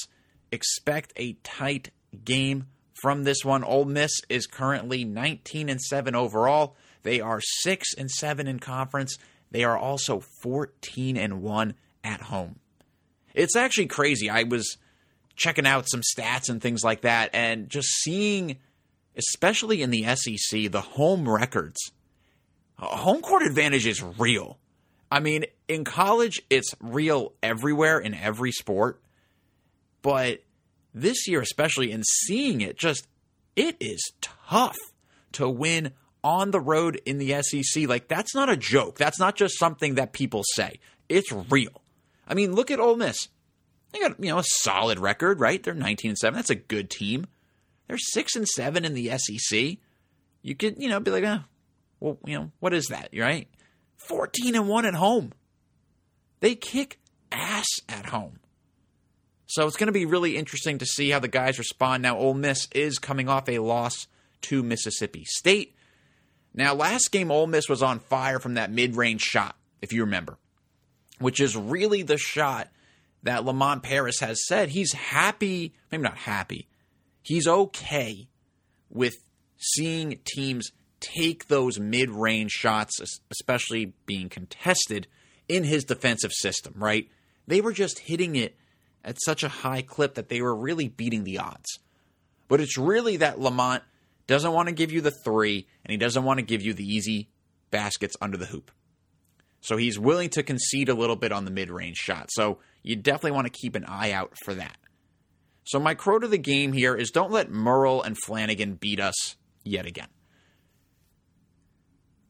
expect 0.51 1.13
a 1.17 1.35
tight 1.43 1.91
game 2.25 2.67
from 3.03 3.25
this 3.25 3.45
one. 3.45 3.65
Ole 3.65 3.85
Miss 3.85 4.13
is 4.29 4.47
currently 4.47 5.05
19 5.05 5.69
and 5.69 5.81
7 5.81 6.15
overall. 6.15 6.77
They 7.03 7.21
are 7.21 7.41
6 7.41 7.95
and 7.99 8.09
7 8.09 8.47
in 8.47 8.61
conference. 8.61 9.19
They 9.51 9.65
are 9.65 9.77
also 9.77 10.21
14 10.21 11.17
and 11.17 11.43
1 11.43 11.75
at 12.05 12.21
home. 12.23 12.61
It's 13.35 13.57
actually 13.57 13.87
crazy. 13.87 14.31
I 14.31 14.45
was 14.45 14.79
checking 15.35 15.67
out 15.67 15.89
some 15.89 16.03
stats 16.03 16.49
and 16.49 16.63
things 16.63 16.85
like 16.85 17.01
that 17.01 17.31
and 17.35 17.69
just 17.69 17.89
seeing 17.89 18.59
especially 19.17 19.83
in 19.83 19.91
the 19.91 20.05
SEC 20.15 20.71
the 20.71 20.81
home 20.81 21.29
records. 21.29 21.91
Home 22.79 23.21
court 23.21 23.43
advantage 23.43 23.87
is 23.87 24.03
real. 24.03 24.59
I 25.11 25.21
mean, 25.21 25.47
in 25.67 25.85
college 25.85 26.41
it's 26.51 26.75
real 26.81 27.33
everywhere 27.43 27.99
in 27.99 28.15
every 28.15 28.53
sport. 28.53 29.03
But 30.03 30.43
this 30.95 31.27
year, 31.27 31.41
especially 31.41 31.93
in 31.93 32.03
seeing 32.05 32.61
it, 32.61 32.79
just 32.79 33.07
it 33.57 33.77
is 33.81 34.13
tough 34.21 34.77
to 35.33 35.49
win 35.49 35.93
on 36.25 36.51
the 36.51 36.61
road 36.61 37.01
in 37.05 37.19
the 37.19 37.43
SEC. 37.43 37.89
Like 37.89 38.09
that's 38.09 38.35
not 38.35 38.49
a 38.49 38.57
joke. 38.57 38.99
That's 38.99 39.19
not 39.19 39.37
just 39.37 39.59
something 39.59 39.97
that 39.97 40.13
people 40.13 40.43
say. 40.55 40.79
It's 41.09 41.33
real. 41.33 41.83
I 42.27 42.35
mean, 42.35 42.55
look 42.55 42.71
at 42.71 42.81
Ole 42.81 42.97
Miss. 42.97 43.29
They 43.93 44.01
got 44.01 44.23
you 44.23 44.31
know 44.31 44.39
a 44.39 44.45
solid 44.45 44.99
record, 44.99 45.41
right? 45.41 45.63
They're 45.63 45.75
19 45.75 46.11
and 46.11 46.19
seven. 46.19 46.37
That's 46.37 46.51
a 46.51 46.55
good 46.55 46.91
team. 46.91 47.27
They're 47.89 47.99
six 47.99 48.37
and 48.37 48.49
seven 48.49 48.85
in 48.85 48.95
the 48.95 49.11
SEC. 49.19 49.79
You 50.43 50.55
could 50.55 50.81
you 50.81 50.89
know 50.89 51.01
be 51.01 51.11
like, 51.11 51.25
oh, 51.25 51.41
well, 52.01 52.19
you 52.25 52.39
know 52.39 52.51
what 52.61 52.75
is 52.75 52.87
that, 52.87 53.11
right? 53.17 53.49
14 54.09 54.55
and 54.55 54.69
one 54.69 54.85
at 54.85 54.95
home. 54.95 55.33
They 56.41 56.55
kick 56.55 56.99
ass 57.31 57.67
at 57.89 58.07
home. 58.07 58.41
So 59.53 59.67
it's 59.67 59.77
going 59.77 59.89
to 59.89 59.93
be 59.93 60.07
really 60.07 60.39
interesting 60.39 60.79
to 60.79 60.87
see 60.87 61.11
how 61.11 61.19
the 61.19 61.29
guys 61.29 61.59
respond. 61.59 62.03
Now, 62.03 62.17
Ole 62.17 62.33
Miss 62.33 62.69
is 62.75 62.99
coming 62.99 63.29
off 63.29 63.51
a 63.51 63.59
loss 63.59 64.07
to 64.43 64.63
Mississippi 64.63 65.25
State. 65.27 65.77
Now, 66.55 66.73
last 66.73 67.13
game, 67.13 67.31
Ole 67.31 67.47
Miss 67.47 67.69
was 67.69 67.83
on 67.83 67.99
fire 67.99 68.39
from 68.39 68.55
that 68.55 68.73
mid 68.73 68.97
range 68.97 69.21
shot, 69.21 69.55
if 69.83 69.93
you 69.93 70.05
remember, 70.05 70.39
which 71.19 71.39
is 71.39 71.55
really 71.55 72.01
the 72.01 72.17
shot 72.17 72.69
that 73.25 73.45
Lamont 73.45 73.83
Paris 73.83 74.21
has 74.21 74.47
said 74.47 74.71
he's 74.71 74.95
happy, 74.95 75.75
maybe 75.91 76.03
not 76.03 76.17
happy, 76.17 76.67
he's 77.21 77.47
okay 77.47 78.29
with 78.89 79.17
seeing 79.59 80.19
teams 80.25 80.73
take 80.99 81.49
those 81.49 81.79
mid 81.79 82.09
range 82.09 82.53
shots, 82.53 83.21
especially 83.31 83.93
being 84.07 84.31
contested 84.31 85.09
in 85.47 85.65
his 85.65 85.85
defensive 85.85 86.33
system, 86.33 86.73
right? 86.79 87.11
They 87.47 87.61
were 87.61 87.75
just 87.75 87.99
hitting 87.99 88.35
it 88.35 88.57
at 89.05 89.23
such 89.23 89.43
a 89.43 89.49
high 89.49 89.83
clip 89.83 90.15
that 90.15 90.29
they 90.29 90.41
were 90.41 90.55
really 90.55 90.89
beating 90.89 91.25
the 91.25 91.39
odds. 91.39 91.79
But 92.49 92.61
it's 92.61 92.79
really 92.79 93.19
that 93.19 93.41
Lamont 93.41 93.83
doesn't 94.27 94.53
want 94.53 94.69
to 94.69 94.75
give 94.75 94.93
you 94.93 95.01
the 95.01 95.11
three, 95.25 95.67
and 95.85 95.91
he 95.91 95.97
doesn't 95.97 96.25
want 96.25 96.39
to 96.39 96.45
give 96.45 96.63
you 96.63 96.75
the 96.75 96.85
easy 96.85 97.29
baskets 97.71 98.17
under 98.21 98.37
the 98.37 98.47
hoop. 98.47 98.71
So 99.61 99.77
he's 99.77 99.99
willing 99.99 100.29
to 100.31 100.43
concede 100.43 100.89
a 100.89 100.95
little 100.95 101.17
bit 101.17 101.33
on 101.33 101.45
the 101.45 101.51
mid 101.51 101.71
range 101.71 101.97
shot. 101.97 102.31
So 102.31 102.59
you 102.83 102.97
definitely 102.97 103.33
want 103.33 103.47
to 103.47 103.59
keep 103.59 103.75
an 103.75 103.85
eye 103.87 104.13
out 104.13 104.37
for 104.45 104.55
that. 104.55 104.77
So 105.65 105.79
my 105.79 105.95
crow 105.95 106.19
to 106.19 106.27
the 106.27 106.39
game 106.39 106.73
here 106.73 106.95
is 106.95 107.11
don't 107.11 107.31
let 107.31 107.51
Murrell 107.51 108.03
and 108.03 108.17
Flanigan 108.21 108.79
beat 108.79 109.01
us 109.01 109.37
yet 109.65 109.87
again. 109.87 110.09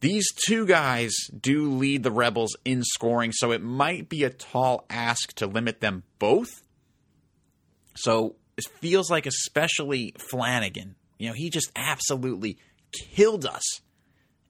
These 0.03 0.27
two 0.49 0.67
guys 0.67 1.15
do 1.29 1.71
lead 1.71 2.03
the 2.03 2.11
Rebels 2.11 2.57
in 2.65 2.83
scoring, 2.83 3.31
so 3.31 3.53
it 3.53 3.63
might 3.63 4.09
be 4.09 4.25
a 4.25 4.31
tall 4.31 4.85
ask 4.91 5.33
to 5.35 5.47
limit 5.47 5.81
them 5.81 6.03
both. 6.19 6.65
So 7.95 8.35
it 8.57 8.65
feels 8.81 9.13
like, 9.13 9.27
especially 9.27 10.13
Flanigan, 10.19 10.97
you 11.21 11.29
know, 11.29 11.35
he 11.35 11.51
just 11.51 11.71
absolutely 11.77 12.59
killed 13.15 13.47
us 13.47 13.63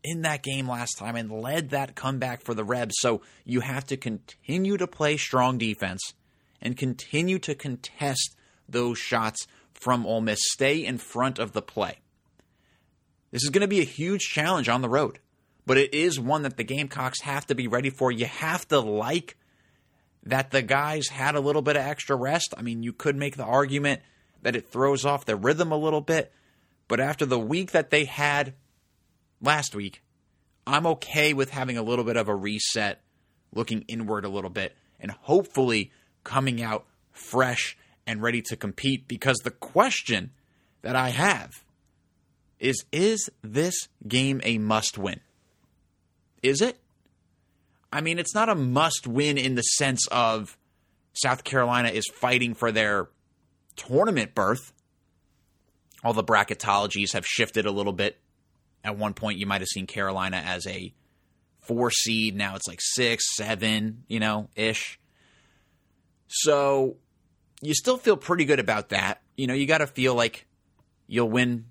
in 0.02 0.22
that 0.22 0.42
game 0.42 0.66
last 0.66 0.96
time 0.98 1.16
and 1.16 1.30
led 1.30 1.68
that 1.68 1.94
comeback 1.94 2.42
for 2.42 2.54
the 2.54 2.64
Rebs. 2.64 2.94
So 3.00 3.20
you 3.44 3.60
have 3.60 3.84
to 3.88 3.98
continue 3.98 4.78
to 4.78 4.86
play 4.86 5.18
strong 5.18 5.58
defense 5.58 6.14
and 6.62 6.78
continue 6.78 7.38
to 7.40 7.54
contest 7.54 8.36
those 8.66 8.96
shots 8.96 9.46
from 9.74 10.06
Ole 10.06 10.22
Miss. 10.22 10.40
Stay 10.54 10.82
in 10.82 10.96
front 10.96 11.38
of 11.38 11.52
the 11.52 11.60
play. 11.60 11.98
This 13.32 13.44
is 13.44 13.50
going 13.50 13.60
to 13.60 13.68
be 13.68 13.80
a 13.80 13.84
huge 13.84 14.22
challenge 14.22 14.70
on 14.70 14.80
the 14.80 14.88
road 14.88 15.18
but 15.66 15.78
it 15.78 15.94
is 15.94 16.18
one 16.18 16.42
that 16.42 16.56
the 16.56 16.64
Gamecocks 16.64 17.20
have 17.22 17.46
to 17.46 17.54
be 17.54 17.68
ready 17.68 17.90
for. 17.90 18.10
You 18.10 18.26
have 18.26 18.66
to 18.68 18.80
like 18.80 19.36
that 20.24 20.50
the 20.50 20.62
guys 20.62 21.08
had 21.08 21.34
a 21.34 21.40
little 21.40 21.62
bit 21.62 21.76
of 21.76 21.82
extra 21.82 22.16
rest. 22.16 22.54
I 22.56 22.62
mean, 22.62 22.82
you 22.82 22.92
could 22.92 23.16
make 23.16 23.36
the 23.36 23.44
argument 23.44 24.00
that 24.42 24.56
it 24.56 24.68
throws 24.68 25.04
off 25.04 25.24
the 25.24 25.36
rhythm 25.36 25.72
a 25.72 25.76
little 25.76 26.00
bit, 26.00 26.32
but 26.88 27.00
after 27.00 27.26
the 27.26 27.38
week 27.38 27.72
that 27.72 27.90
they 27.90 28.04
had 28.04 28.54
last 29.40 29.74
week, 29.74 30.02
I'm 30.66 30.86
okay 30.86 31.32
with 31.32 31.50
having 31.50 31.76
a 31.76 31.82
little 31.82 32.04
bit 32.04 32.16
of 32.16 32.28
a 32.28 32.34
reset, 32.34 33.00
looking 33.52 33.84
inward 33.88 34.24
a 34.24 34.28
little 34.28 34.50
bit, 34.50 34.76
and 35.00 35.10
hopefully 35.10 35.90
coming 36.24 36.62
out 36.62 36.86
fresh 37.10 37.76
and 38.06 38.22
ready 38.22 38.42
to 38.42 38.56
compete 38.56 39.08
because 39.08 39.38
the 39.38 39.50
question 39.50 40.30
that 40.82 40.96
I 40.96 41.10
have 41.10 41.64
is 42.58 42.84
is 42.92 43.28
this 43.42 43.88
game 44.06 44.40
a 44.44 44.58
must 44.58 44.98
win? 44.98 45.20
Is 46.42 46.60
it? 46.60 46.78
I 47.92 48.00
mean, 48.00 48.18
it's 48.18 48.34
not 48.34 48.48
a 48.48 48.54
must 48.54 49.06
win 49.06 49.38
in 49.38 49.54
the 49.54 49.62
sense 49.62 50.06
of 50.08 50.56
South 51.12 51.44
Carolina 51.44 51.88
is 51.88 52.06
fighting 52.14 52.54
for 52.54 52.72
their 52.72 53.08
tournament 53.76 54.34
berth. 54.34 54.72
All 56.02 56.14
the 56.14 56.24
bracketologies 56.24 57.12
have 57.12 57.26
shifted 57.26 57.66
a 57.66 57.70
little 57.70 57.92
bit. 57.92 58.18
At 58.82 58.96
one 58.96 59.14
point, 59.14 59.38
you 59.38 59.46
might 59.46 59.60
have 59.60 59.68
seen 59.68 59.86
Carolina 59.86 60.42
as 60.44 60.66
a 60.66 60.92
four 61.60 61.90
seed. 61.90 62.34
Now 62.34 62.56
it's 62.56 62.66
like 62.66 62.80
six, 62.80 63.36
seven, 63.36 64.04
you 64.08 64.18
know, 64.18 64.48
ish. 64.56 64.98
So 66.26 66.96
you 67.60 67.74
still 67.74 67.98
feel 67.98 68.16
pretty 68.16 68.44
good 68.44 68.58
about 68.58 68.88
that. 68.88 69.22
You 69.36 69.46
know, 69.46 69.54
you 69.54 69.66
got 69.66 69.78
to 69.78 69.86
feel 69.86 70.14
like 70.14 70.46
you'll 71.06 71.30
win 71.30 71.66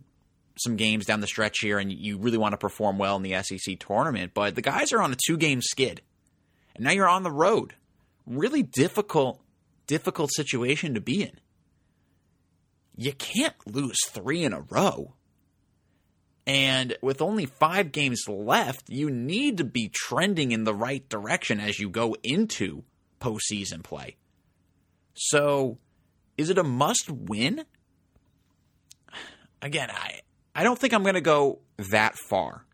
some 0.64 0.76
games 0.76 1.06
down 1.06 1.22
the 1.22 1.28
stretch 1.28 1.60
here 1.60 1.80
and 1.80 1.92
you 1.92 2.18
really 2.18 2.38
want 2.38 2.54
to 2.54 2.58
perform 2.58 2.98
well 2.98 3.16
in 3.16 3.24
the 3.24 3.42
SEC 3.44 3.80
tournament, 3.80 4.32
but 4.34 4.56
the 4.56 4.62
guys 4.62 4.92
are 4.94 5.02
on 5.02 5.12
a 5.12 5.18
two 5.28 5.38
game 5.38 5.62
skid. 5.62 6.02
And 6.76 6.86
now 6.86 6.92
you're 6.92 7.10
on 7.10 7.24
the 7.24 7.32
road. 7.32 7.76
Really 8.26 8.64
difficult, 8.64 9.42
difficult 9.88 10.32
situation 10.34 10.94
to 10.94 11.02
be 11.02 11.24
in. 11.24 11.40
You 12.96 13.14
can't 13.14 13.56
lose 13.66 13.98
three 14.10 14.44
in 14.44 14.54
a 14.54 14.62
row. 14.62 15.14
And 16.48 16.98
with 17.02 17.22
only 17.22 17.46
five 17.46 17.92
games 17.92 18.24
left, 18.28 18.90
you 18.90 19.10
need 19.10 19.58
to 19.58 19.64
be 19.64 19.90
trending 19.94 20.52
in 20.52 20.64
the 20.64 20.74
right 20.74 21.08
direction 21.08 21.60
as 21.60 21.80
you 21.80 21.90
go 21.90 22.16
into 22.24 22.84
postseason 23.20 23.84
play. 23.84 24.18
So, 25.14 25.78
is 26.38 26.50
it 26.50 26.58
a 26.58 26.64
must 26.64 27.10
win? 27.10 27.66
Again, 29.62 29.90
I 29.92 30.22
I 30.54 30.64
don't 30.64 30.78
think 30.78 30.94
I'm 30.94 31.04
going 31.04 31.16
to 31.16 31.22
go 31.22 31.60
that 31.78 32.18
far 32.18 32.66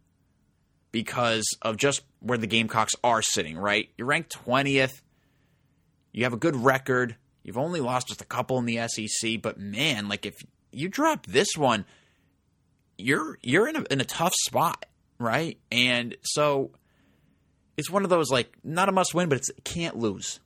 because 0.91 1.45
of 1.61 1.77
just 1.77 2.01
where 2.19 2.37
the 2.37 2.47
Gamecocks 2.47 2.93
are 3.03 3.21
sitting, 3.21 3.57
right? 3.57 3.89
You're 3.97 4.07
ranked 4.07 4.35
20th. 4.45 5.01
You 6.11 6.23
have 6.23 6.33
a 6.33 6.37
good 6.37 6.55
record. 6.55 7.15
You've 7.43 7.57
only 7.57 7.79
lost 7.79 8.07
just 8.07 8.21
a 8.21 8.25
couple 8.25 8.57
in 8.57 8.65
the 8.65 8.87
SEC, 8.87 9.41
but 9.41 9.59
man, 9.59 10.09
like 10.09 10.25
if 10.25 10.35
you 10.71 10.89
drop 10.89 11.25
this 11.27 11.55
one, 11.55 11.85
you're 12.97 13.37
you're 13.41 13.67
in 13.67 13.75
a 13.75 13.83
in 13.91 14.01
a 14.01 14.05
tough 14.05 14.33
spot, 14.33 14.85
right? 15.19 15.59
And 15.71 16.15
so 16.23 16.71
it's 17.77 17.89
one 17.89 18.03
of 18.03 18.09
those 18.09 18.31
like 18.31 18.51
not 18.63 18.89
a 18.89 18.91
must 18.91 19.13
win, 19.13 19.29
but 19.29 19.37
it's 19.37 19.51
can't 19.63 19.95
lose. 19.95 20.39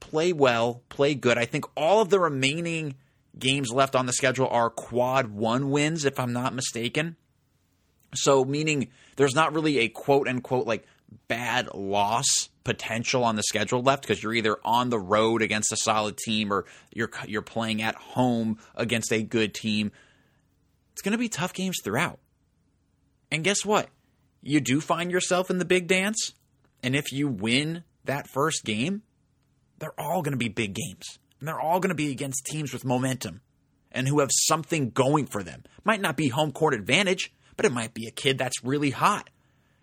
Play 0.00 0.32
well, 0.32 0.82
play 0.90 1.14
good. 1.14 1.38
I 1.38 1.46
think 1.46 1.64
all 1.76 2.02
of 2.02 2.10
the 2.10 2.20
remaining 2.20 2.96
games 3.38 3.70
left 3.70 3.96
on 3.96 4.06
the 4.06 4.12
schedule 4.12 4.48
are 4.48 4.70
quad 4.70 5.30
one 5.30 5.70
wins, 5.70 6.04
if 6.04 6.18
I'm 6.18 6.32
not 6.32 6.54
mistaken. 6.54 7.16
So, 8.14 8.44
meaning 8.44 8.88
there's 9.16 9.34
not 9.34 9.52
really 9.52 9.78
a 9.78 9.88
quote 9.88 10.28
unquote 10.28 10.66
like 10.66 10.86
bad 11.28 11.68
loss 11.74 12.48
potential 12.64 13.24
on 13.24 13.36
the 13.36 13.42
schedule 13.42 13.82
left 13.82 14.02
because 14.02 14.22
you're 14.22 14.34
either 14.34 14.56
on 14.64 14.88
the 14.88 14.98
road 14.98 15.42
against 15.42 15.72
a 15.72 15.76
solid 15.76 16.16
team 16.16 16.52
or 16.52 16.64
you're 16.92 17.10
you're 17.26 17.42
playing 17.42 17.82
at 17.82 17.94
home 17.94 18.58
against 18.74 19.12
a 19.12 19.22
good 19.22 19.54
team. 19.54 19.92
It's 20.92 21.02
going 21.02 21.12
to 21.12 21.18
be 21.18 21.28
tough 21.28 21.52
games 21.52 21.76
throughout. 21.82 22.18
And 23.30 23.42
guess 23.42 23.64
what? 23.64 23.88
You 24.42 24.60
do 24.60 24.80
find 24.80 25.10
yourself 25.10 25.50
in 25.50 25.58
the 25.58 25.64
big 25.64 25.88
dance, 25.88 26.34
and 26.82 26.94
if 26.94 27.12
you 27.12 27.28
win 27.28 27.82
that 28.04 28.28
first 28.28 28.64
game, 28.64 29.02
they're 29.78 29.98
all 29.98 30.22
going 30.22 30.32
to 30.32 30.38
be 30.38 30.48
big 30.48 30.74
games. 30.74 31.18
And 31.38 31.48
they're 31.48 31.60
all 31.60 31.80
going 31.80 31.90
to 31.90 31.94
be 31.94 32.10
against 32.10 32.46
teams 32.46 32.72
with 32.72 32.84
momentum 32.84 33.40
and 33.92 34.08
who 34.08 34.20
have 34.20 34.30
something 34.32 34.90
going 34.90 35.26
for 35.26 35.42
them. 35.42 35.62
Might 35.84 36.00
not 36.00 36.16
be 36.16 36.28
home 36.28 36.52
court 36.52 36.74
advantage, 36.74 37.32
but 37.56 37.66
it 37.66 37.72
might 37.72 37.94
be 37.94 38.06
a 38.06 38.10
kid 38.10 38.38
that's 38.38 38.64
really 38.64 38.90
hot. 38.90 39.30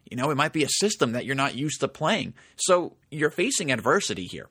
You 0.09 0.17
know, 0.17 0.29
it 0.29 0.35
might 0.35 0.53
be 0.53 0.63
a 0.63 0.69
system 0.69 1.13
that 1.13 1.25
you're 1.25 1.35
not 1.35 1.55
used 1.55 1.79
to 1.79 1.87
playing. 1.87 2.33
So 2.57 2.97
you're 3.09 3.31
facing 3.31 3.71
adversity 3.71 4.25
here. 4.25 4.49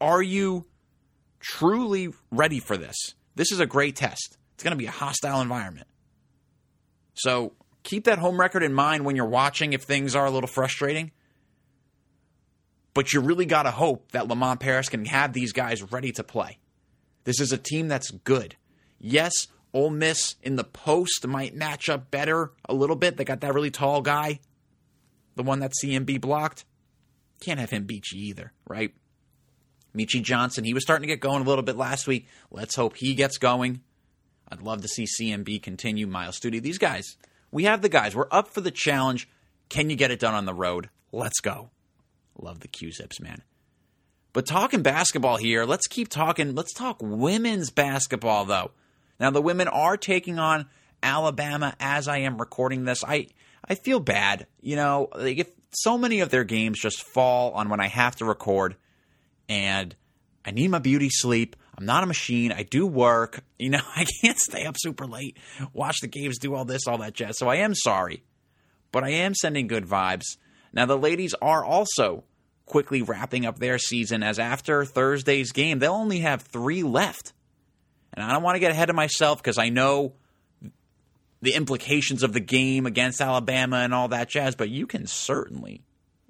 Are 0.00 0.22
you 0.22 0.66
truly 1.38 2.08
ready 2.30 2.60
for 2.60 2.76
this? 2.76 2.96
This 3.34 3.52
is 3.52 3.60
a 3.60 3.66
great 3.66 3.94
test. 3.94 4.38
It's 4.54 4.64
going 4.64 4.72
to 4.72 4.78
be 4.78 4.86
a 4.86 4.90
hostile 4.90 5.40
environment. 5.40 5.86
So 7.14 7.52
keep 7.82 8.04
that 8.04 8.18
home 8.18 8.40
record 8.40 8.62
in 8.62 8.72
mind 8.72 9.04
when 9.04 9.16
you're 9.16 9.26
watching 9.26 9.72
if 9.72 9.82
things 9.82 10.16
are 10.16 10.26
a 10.26 10.30
little 10.30 10.48
frustrating. 10.48 11.12
But 12.98 13.12
you 13.12 13.20
really 13.20 13.46
got 13.46 13.62
to 13.62 13.70
hope 13.70 14.10
that 14.10 14.26
Lamont 14.26 14.58
Paris 14.58 14.88
can 14.88 15.04
have 15.04 15.32
these 15.32 15.52
guys 15.52 15.92
ready 15.92 16.10
to 16.10 16.24
play. 16.24 16.58
This 17.22 17.40
is 17.40 17.52
a 17.52 17.56
team 17.56 17.86
that's 17.86 18.10
good. 18.10 18.56
Yes, 18.98 19.30
Ole 19.72 19.90
Miss 19.90 20.34
in 20.42 20.56
the 20.56 20.64
post 20.64 21.24
might 21.24 21.54
match 21.54 21.88
up 21.88 22.10
better 22.10 22.50
a 22.68 22.74
little 22.74 22.96
bit. 22.96 23.16
They 23.16 23.24
got 23.24 23.40
that 23.42 23.54
really 23.54 23.70
tall 23.70 24.02
guy, 24.02 24.40
the 25.36 25.44
one 25.44 25.60
that 25.60 25.74
CMB 25.80 26.20
blocked. 26.20 26.64
Can't 27.40 27.60
have 27.60 27.70
him 27.70 27.84
beat 27.84 28.10
you 28.10 28.20
either, 28.20 28.52
right? 28.66 28.92
Meechie 29.96 30.20
Johnson, 30.20 30.64
he 30.64 30.74
was 30.74 30.82
starting 30.82 31.06
to 31.06 31.14
get 31.14 31.20
going 31.20 31.42
a 31.42 31.48
little 31.48 31.62
bit 31.62 31.76
last 31.76 32.08
week. 32.08 32.26
Let's 32.50 32.74
hope 32.74 32.96
he 32.96 33.14
gets 33.14 33.38
going. 33.38 33.80
I'd 34.50 34.62
love 34.62 34.82
to 34.82 34.88
see 34.88 35.04
CMB 35.04 35.62
continue. 35.62 36.08
Myles 36.08 36.40
Stute, 36.40 36.64
these 36.64 36.78
guys, 36.78 37.16
we 37.52 37.62
have 37.62 37.80
the 37.80 37.88
guys. 37.88 38.16
We're 38.16 38.26
up 38.32 38.48
for 38.48 38.60
the 38.60 38.72
challenge. 38.72 39.28
Can 39.68 39.88
you 39.88 39.94
get 39.94 40.10
it 40.10 40.18
done 40.18 40.34
on 40.34 40.46
the 40.46 40.52
road? 40.52 40.90
Let's 41.12 41.38
go. 41.38 41.70
Love 42.38 42.60
the 42.60 42.68
Q-Zips, 42.68 43.20
man. 43.20 43.42
But 44.32 44.46
talking 44.46 44.82
basketball 44.82 45.36
here, 45.36 45.64
let's 45.64 45.86
keep 45.86 46.08
talking. 46.08 46.54
Let's 46.54 46.72
talk 46.72 46.98
women's 47.00 47.70
basketball, 47.70 48.44
though. 48.44 48.70
Now, 49.18 49.30
the 49.30 49.42
women 49.42 49.68
are 49.68 49.96
taking 49.96 50.38
on 50.38 50.66
Alabama 51.02 51.74
as 51.80 52.08
I 52.08 52.18
am 52.18 52.38
recording 52.38 52.84
this. 52.84 53.02
I, 53.04 53.28
I 53.64 53.74
feel 53.74 54.00
bad. 54.00 54.46
You 54.60 54.76
know, 54.76 55.08
if 55.16 55.48
so 55.72 55.98
many 55.98 56.20
of 56.20 56.30
their 56.30 56.44
games 56.44 56.80
just 56.80 57.02
fall 57.02 57.52
on 57.52 57.68
when 57.68 57.80
I 57.80 57.88
have 57.88 58.16
to 58.16 58.24
record 58.24 58.76
and 59.48 59.94
I 60.44 60.50
need 60.50 60.70
my 60.70 60.78
beauty 60.78 61.08
sleep. 61.10 61.56
I'm 61.76 61.86
not 61.86 62.02
a 62.02 62.06
machine. 62.06 62.52
I 62.52 62.62
do 62.62 62.86
work. 62.86 63.40
You 63.60 63.70
know, 63.70 63.80
I 63.96 64.06
can't 64.22 64.38
stay 64.38 64.66
up 64.66 64.76
super 64.78 65.04
late, 65.04 65.36
watch 65.72 65.96
the 66.00 66.06
games, 66.06 66.38
do 66.38 66.54
all 66.54 66.64
this, 66.64 66.86
all 66.86 66.98
that 66.98 67.12
jazz. 67.12 67.36
So 67.38 67.48
I 67.48 67.56
am 67.56 67.74
sorry. 67.74 68.22
But 68.92 69.02
I 69.02 69.10
am 69.10 69.34
sending 69.34 69.66
good 69.66 69.84
vibes. 69.84 70.36
Now, 70.72 70.86
the 70.86 70.96
ladies 70.96 71.34
are 71.42 71.64
also 71.64 72.22
quickly 72.68 73.02
wrapping 73.02 73.46
up 73.46 73.58
their 73.58 73.78
season 73.78 74.22
as 74.22 74.38
after 74.38 74.84
Thursday's 74.84 75.52
game, 75.52 75.78
they'll 75.78 75.92
only 75.92 76.20
have 76.20 76.42
three 76.42 76.82
left. 76.82 77.32
And 78.12 78.24
I 78.24 78.32
don't 78.32 78.42
want 78.42 78.56
to 78.56 78.60
get 78.60 78.70
ahead 78.70 78.90
of 78.90 78.96
myself 78.96 79.42
because 79.42 79.58
I 79.58 79.68
know 79.68 80.14
the 81.40 81.54
implications 81.54 82.22
of 82.22 82.32
the 82.32 82.40
game 82.40 82.86
against 82.86 83.20
Alabama 83.20 83.78
and 83.78 83.94
all 83.94 84.08
that 84.08 84.28
jazz, 84.28 84.54
but 84.54 84.70
you 84.70 84.86
can 84.86 85.06
certainly 85.06 85.82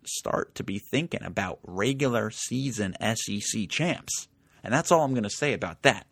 start 0.05 0.55
to 0.57 0.65
be 0.65 0.79
thinking 0.79 1.23
about 1.23 1.61
regular 1.63 2.31
season 2.31 2.95
SEC 3.01 3.69
champs. 3.69 4.29
And 4.63 4.73
that's 4.73 4.91
all 4.91 5.05
I'm 5.05 5.13
going 5.13 5.23
to 5.23 5.31
say 5.31 5.53
about 5.53 5.83
that. 5.83 6.07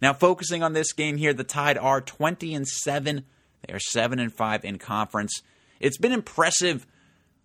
Now, 0.00 0.12
focusing 0.12 0.62
on 0.62 0.72
this 0.72 0.92
game 0.92 1.16
here, 1.16 1.32
the 1.32 1.44
Tide 1.44 1.78
are 1.78 2.00
20 2.00 2.54
and 2.54 2.66
7. 2.66 3.24
They 3.66 3.72
are 3.72 3.80
7 3.80 4.18
and 4.18 4.32
5 4.32 4.64
in 4.64 4.78
conference. 4.78 5.42
It's 5.80 5.98
been 5.98 6.12
impressive 6.12 6.86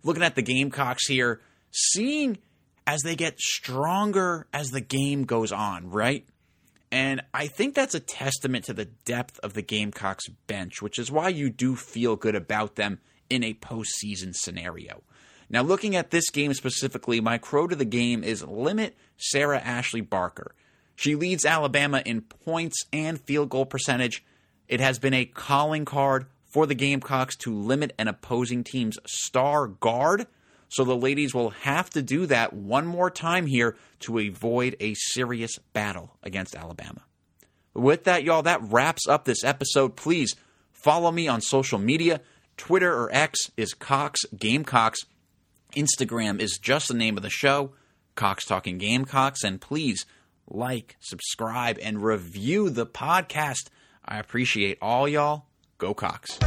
looking 0.02 0.22
at 0.22 0.34
the 0.34 0.42
Gamecocks 0.42 1.06
here, 1.06 1.40
seeing 1.70 2.38
as 2.86 3.02
they 3.02 3.16
get 3.16 3.38
stronger 3.38 4.46
as 4.52 4.70
the 4.70 4.80
game 4.80 5.24
goes 5.24 5.52
on, 5.52 5.90
right? 5.90 6.26
And 6.92 7.22
I 7.32 7.46
think 7.46 7.74
that's 7.74 7.94
a 7.94 8.00
testament 8.00 8.64
to 8.64 8.72
the 8.72 8.86
depth 8.86 9.38
of 9.40 9.54
the 9.54 9.62
Gamecocks 9.62 10.28
bench, 10.46 10.82
which 10.82 10.98
is 10.98 11.10
why 11.10 11.28
you 11.28 11.50
do 11.50 11.76
feel 11.76 12.16
good 12.16 12.34
about 12.34 12.74
them 12.74 13.00
in 13.28 13.44
a 13.44 13.54
postseason 13.54 14.34
scenario. 14.34 15.02
Now, 15.48 15.62
looking 15.62 15.96
at 15.96 16.10
this 16.10 16.30
game 16.30 16.52
specifically, 16.54 17.20
my 17.20 17.38
crow 17.38 17.66
to 17.66 17.76
the 17.76 17.84
game 17.84 18.22
is 18.24 18.44
limit 18.44 18.96
Sarah 19.16 19.60
Ashley 19.60 20.00
Barker. 20.00 20.54
She 20.96 21.14
leads 21.14 21.44
Alabama 21.44 22.02
in 22.04 22.22
points 22.22 22.84
and 22.92 23.20
field 23.20 23.48
goal 23.48 23.66
percentage. 23.66 24.24
It 24.68 24.80
has 24.80 24.98
been 24.98 25.14
a 25.14 25.24
calling 25.24 25.84
card 25.84 26.26
for 26.44 26.66
the 26.66 26.74
Gamecocks 26.74 27.36
to 27.38 27.54
limit 27.54 27.94
an 27.98 28.08
opposing 28.08 28.64
team's 28.64 28.98
star 29.06 29.66
guard. 29.66 30.26
So 30.70 30.84
the 30.84 30.96
ladies 30.96 31.34
will 31.34 31.50
have 31.50 31.90
to 31.90 32.02
do 32.02 32.26
that 32.26 32.52
one 32.52 32.86
more 32.86 33.10
time 33.10 33.46
here 33.46 33.76
to 34.00 34.18
avoid 34.18 34.76
a 34.78 34.94
serious 34.94 35.58
battle 35.72 36.16
against 36.22 36.54
Alabama. 36.54 37.02
With 37.74 38.04
that, 38.04 38.22
y'all, 38.22 38.42
that 38.42 38.62
wraps 38.62 39.06
up 39.08 39.24
this 39.24 39.44
episode. 39.44 39.96
Please 39.96 40.36
follow 40.72 41.10
me 41.10 41.26
on 41.26 41.40
social 41.40 41.78
media. 41.78 42.20
Twitter 42.56 42.92
or 42.92 43.10
X 43.12 43.50
is 43.56 43.74
Cox 43.74 44.20
Gamecocks. 44.36 45.00
Instagram 45.76 46.40
is 46.40 46.58
just 46.60 46.88
the 46.88 46.94
name 46.94 47.16
of 47.16 47.22
the 47.24 47.30
show, 47.30 47.72
Cox 48.14 48.44
Talking 48.44 48.78
Gamecocks. 48.78 49.42
And 49.42 49.60
please 49.60 50.06
like, 50.48 50.96
subscribe, 51.00 51.78
and 51.82 52.02
review 52.02 52.70
the 52.70 52.86
podcast. 52.86 53.70
I 54.04 54.18
appreciate 54.18 54.78
all 54.80 55.08
y'all. 55.08 55.46
Go 55.78 55.94
Cox. 55.94 56.38